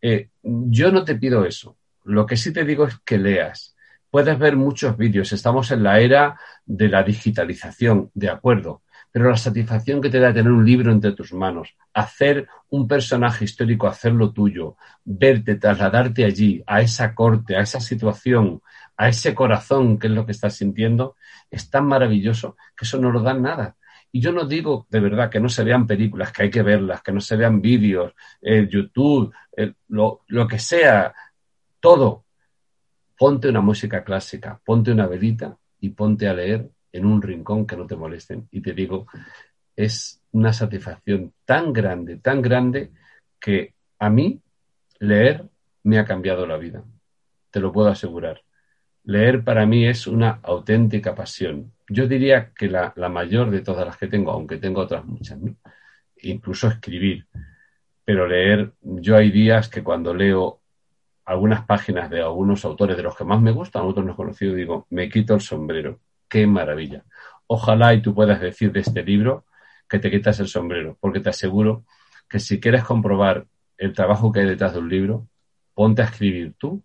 Eh, 0.03 0.31
yo 0.43 0.91
no 0.91 1.05
te 1.05 1.15
pido 1.17 1.45
eso. 1.45 1.77
Lo 2.05 2.27
que 2.27 2.37
sí 2.37 2.53
te 2.53 2.65
digo 2.65 2.87
es 2.87 2.99
que 3.05 3.19
leas. 3.19 3.77
Puedes 4.11 4.39
ver 4.39 4.57
muchos 4.57 4.97
vídeos. 4.97 5.33
Estamos 5.33 5.71
en 5.71 5.85
la 5.85 6.01
era 6.01 6.39
de 6.67 6.89
la 6.89 7.03
digitalización, 7.03 8.11
de 8.15 8.29
acuerdo. 8.29 8.83
Pero 9.13 9.29
la 9.29 9.37
satisfacción 9.37 10.01
que 10.01 10.11
te 10.11 10.21
da 10.21 10.33
tener 10.33 10.53
un 10.53 10.65
libro 10.65 10.93
entre 10.93 11.13
tus 11.13 11.33
manos, 11.33 11.75
hacer 11.93 12.47
un 12.71 12.87
personaje 12.87 13.45
histórico, 13.45 13.89
hacerlo 13.89 14.33
tuyo, 14.33 14.77
verte, 15.05 15.57
trasladarte 15.57 16.25
allí, 16.25 16.63
a 16.67 16.81
esa 16.81 17.15
corte, 17.15 17.57
a 17.57 17.61
esa 17.61 17.81
situación, 17.81 18.63
a 18.97 19.09
ese 19.09 19.35
corazón 19.35 19.99
que 19.99 20.07
es 20.07 20.13
lo 20.13 20.25
que 20.25 20.33
estás 20.33 20.57
sintiendo, 20.57 21.17
es 21.51 21.71
tan 21.71 21.87
maravilloso 21.87 22.57
que 22.77 22.85
eso 22.85 22.99
no 22.99 23.11
lo 23.11 23.21
da 23.21 23.35
nada. 23.35 23.77
Y 24.13 24.21
yo 24.21 24.33
no 24.33 24.45
digo 24.45 24.87
de 24.91 25.01
verdad 25.01 25.31
que 25.31 25.41
no 25.41 25.49
se 25.49 25.65
vean 25.65 25.87
películas, 25.87 26.33
que 26.33 26.45
hay 26.45 26.51
que 26.51 26.63
verlas, 26.63 27.03
que 27.03 27.13
no 27.13 27.21
se 27.21 27.37
vean 27.37 27.61
vídeos, 27.61 28.13
el 28.41 28.69
YouTube, 28.69 29.33
lo, 29.89 30.23
lo 30.27 30.49
que 30.49 30.59
sea, 30.59 31.15
todo. 31.81 32.25
Ponte 33.17 33.49
una 33.49 33.61
música 33.61 34.03
clásica, 34.03 34.61
ponte 34.65 34.93
una 34.93 35.07
velita 35.07 35.57
y 35.81 35.91
ponte 35.91 36.29
a 36.29 36.35
leer 36.35 36.71
en 36.93 37.07
un 37.07 37.23
rincón 37.23 37.67
que 37.67 37.77
no 37.77 37.87
te 37.87 37.97
molesten. 37.97 38.49
Y 38.51 38.61
te 38.61 38.73
digo, 38.73 39.07
es 39.77 40.21
una 40.33 40.53
satisfacción 40.53 41.33
tan 41.45 41.73
grande, 41.73 42.17
tan 42.17 42.43
grande, 42.43 42.91
que 43.41 43.75
a 43.99 44.11
mí 44.11 44.41
leer 44.99 45.49
me 45.83 45.99
ha 45.99 46.05
cambiado 46.05 46.47
la 46.47 46.57
vida. 46.57 46.85
Te 47.51 47.61
lo 47.61 47.73
puedo 47.73 47.89
asegurar. 47.89 48.43
Leer 49.05 49.43
para 49.43 49.67
mí 49.67 49.87
es 49.87 50.07
una 50.07 50.41
auténtica 50.43 51.15
pasión. 51.15 51.73
Yo 51.89 52.07
diría 52.07 52.53
que 52.53 52.69
la, 52.69 52.93
mayor 53.09 53.51
de 53.51 53.63
todas 53.63 53.87
las 53.87 53.97
que 53.97 54.07
tengo, 54.07 54.31
aunque 54.31 54.59
tengo 54.59 54.83
otras 54.83 55.05
muchas, 55.05 55.39
incluso 56.23 56.69
escribir. 56.69 57.27
Pero 58.05 58.29
leer, 58.29 58.73
yo 58.83 59.17
hay 59.17 59.31
días 59.31 59.69
que 59.69 59.83
cuando 59.83 60.15
leo 60.15 60.61
algunas 61.25 61.65
páginas 61.65 62.11
de 62.11 62.21
algunos 62.21 62.65
autores 62.65 62.97
de 62.97 63.03
los 63.03 63.17
que 63.17 63.25
más 63.25 63.41
me 63.41 63.53
gustan, 63.53 63.85
otros 63.85 64.05
no 64.05 64.13
he 64.13 64.17
conocido, 64.17 64.55
digo, 64.55 64.87
me 64.91 65.09
quito 65.09 65.35
el 65.35 65.41
sombrero. 65.41 66.01
Qué 66.31 66.47
maravilla. 66.47 67.05
Ojalá 67.49 67.93
y 67.93 68.01
tú 68.01 68.15
puedas 68.15 68.41
decir 68.41 68.71
de 68.73 68.81
este 68.81 69.03
libro 69.03 69.45
que 69.89 69.99
te 69.99 70.11
quitas 70.11 70.39
el 70.39 70.47
sombrero, 70.47 70.97
porque 71.01 71.19
te 71.19 71.29
aseguro 71.29 71.85
que 72.29 72.39
si 72.39 72.61
quieres 72.61 72.85
comprobar 72.85 73.47
el 73.77 73.93
trabajo 73.93 74.31
que 74.31 74.41
hay 74.41 74.47
detrás 74.47 74.73
de 74.75 74.79
un 74.79 74.89
libro, 74.89 75.29
ponte 75.75 76.03
a 76.03 76.05
escribir 76.05 76.55
tú 76.57 76.85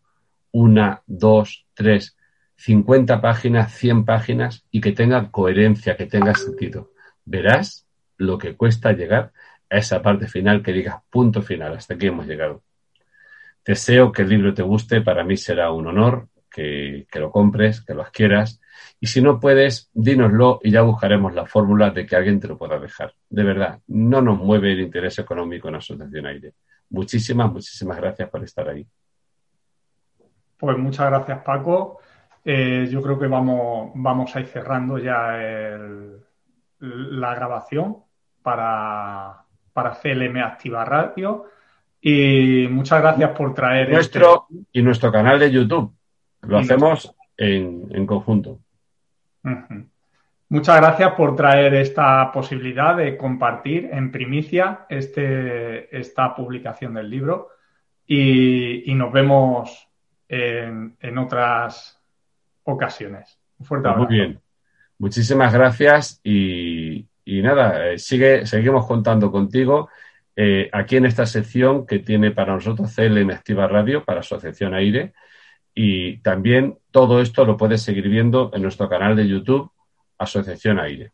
una, 0.51 1.03
dos, 1.05 1.67
tres, 1.75 2.17
cincuenta 2.55 3.21
páginas, 3.21 3.73
cien 3.73 4.03
páginas 4.05 4.65
y 4.71 4.81
que 4.81 4.93
tenga 4.93 5.29
coherencia, 5.29 5.95
que 5.95 6.07
tenga 6.07 6.33
sentido. 6.33 6.91
Verás 7.23 7.87
lo 8.17 8.39
que 8.39 8.55
cuesta 8.55 8.93
llegar 8.93 9.31
a 9.69 9.77
esa 9.77 10.01
parte 10.01 10.27
final 10.27 10.63
que 10.63 10.73
digas 10.73 11.03
punto 11.11 11.43
final, 11.43 11.75
hasta 11.75 11.93
aquí 11.93 12.07
hemos 12.07 12.25
llegado. 12.25 12.63
Deseo 13.63 14.11
que 14.11 14.23
el 14.23 14.29
libro 14.29 14.53
te 14.55 14.63
guste, 14.63 15.01
para 15.01 15.23
mí 15.23 15.37
será 15.37 15.71
un 15.71 15.87
honor 15.87 16.29
que, 16.55 17.05
que 17.11 17.19
lo 17.19 17.31
compres, 17.31 17.81
que 17.81 17.93
lo 17.93 18.03
adquieras 18.03 18.61
y 18.99 19.07
si 19.07 19.21
no 19.21 19.39
puedes, 19.39 19.89
dínoslo 19.93 20.59
y 20.63 20.71
ya 20.71 20.81
buscaremos 20.81 21.33
la 21.33 21.45
fórmula 21.45 21.89
de 21.89 22.05
que 22.05 22.15
alguien 22.15 22.39
te 22.39 22.47
lo 22.47 22.57
pueda 22.57 22.79
dejar. 22.79 23.13
De 23.29 23.43
verdad, 23.43 23.79
no 23.87 24.21
nos 24.21 24.39
mueve 24.39 24.71
el 24.71 24.79
interés 24.79 25.19
económico 25.19 25.67
en 25.67 25.75
Asociación 25.75 26.25
Aire. 26.25 26.53
Muchísimas, 26.89 27.51
muchísimas 27.51 27.97
gracias 27.97 28.29
por 28.29 28.43
estar 28.43 28.69
ahí. 28.69 28.85
Pues 30.57 30.77
muchas 30.77 31.07
gracias, 31.07 31.39
Paco. 31.43 31.99
Eh, 32.43 32.87
yo 32.89 33.01
creo 33.01 33.19
que 33.19 33.27
vamos, 33.27 33.91
vamos 33.95 34.35
a 34.35 34.39
ir 34.39 34.47
cerrando 34.47 34.97
ya 34.97 35.37
la 36.79 37.35
grabación 37.35 37.97
para, 38.41 39.43
para 39.73 39.99
CLM 40.01 40.37
Activa 40.37 40.85
Radio. 40.85 41.45
Y 41.99 42.67
muchas 42.69 43.01
gracias 43.01 43.31
por 43.31 43.53
traer. 43.53 43.89
Nuestro 43.89 44.45
este 44.49 44.79
y 44.79 44.81
nuestro 44.83 45.11
canal 45.11 45.39
de 45.39 45.51
YouTube. 45.51 45.93
Lo 46.47 46.57
hacemos 46.57 47.13
en, 47.37 47.87
en 47.91 48.05
conjunto. 48.05 48.59
Muchas 50.47 50.77
gracias 50.77 51.13
por 51.13 51.35
traer 51.35 51.73
esta 51.73 52.31
posibilidad 52.31 52.95
de 52.95 53.17
compartir 53.17 53.89
en 53.91 54.11
primicia 54.11 54.85
este, 54.89 55.95
esta 55.97 56.35
publicación 56.35 56.93
del 56.93 57.09
libro 57.09 57.49
y, 58.07 58.93
nos 58.93 59.11
vemos 59.11 59.87
en, 60.29 61.17
otras 61.17 61.99
ocasiones. 62.63 63.39
Un 63.57 63.65
fuerte 63.65 63.87
pues 63.87 63.95
abrazo. 63.95 64.09
Muy 64.09 64.19
bien. 64.19 64.39
Muchísimas 64.99 65.53
gracias 65.53 66.21
y, 66.23 67.07
nada, 67.25 67.89
eh, 67.89 67.97
sigue, 67.97 68.45
seguimos 68.45 68.85
contando 68.85 69.31
contigo 69.31 69.89
eh, 70.35 70.69
aquí 70.71 70.97
en 70.97 71.05
esta 71.05 71.25
sección 71.25 71.87
que 71.87 71.99
tiene 71.99 72.31
para 72.31 72.53
nosotros 72.53 72.93
CLM 72.95 73.31
Activa 73.31 73.67
Radio 73.67 74.05
para 74.05 74.19
Asociación 74.19 74.75
Aire 74.75 75.13
y 75.75 76.17
también 76.19 76.79
todo 76.89 77.21
esto 77.21 77.45
lo 77.45 77.57
puedes 77.57 77.81
seguir 77.81 78.07
viendo 78.07 78.49
en 78.53 78.61
nuestro 78.61 78.87
canal 78.87 79.15
de 79.15 79.27
YouTube, 79.27 79.69
Asociación 80.17 80.79
Aire. 80.79 81.11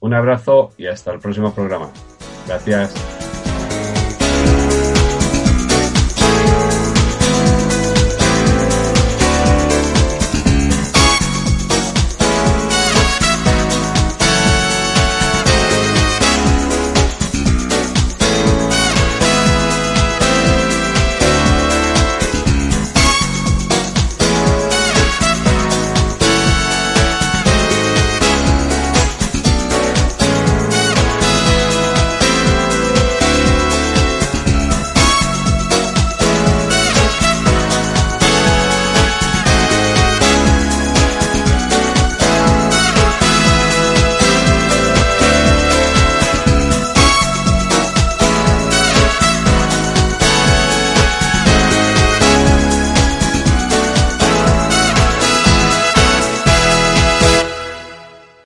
Un 0.00 0.14
abrazo 0.14 0.72
y 0.76 0.86
hasta 0.86 1.12
el 1.12 1.20
próximo 1.20 1.54
programa. 1.54 1.90
Gracias. 2.46 3.19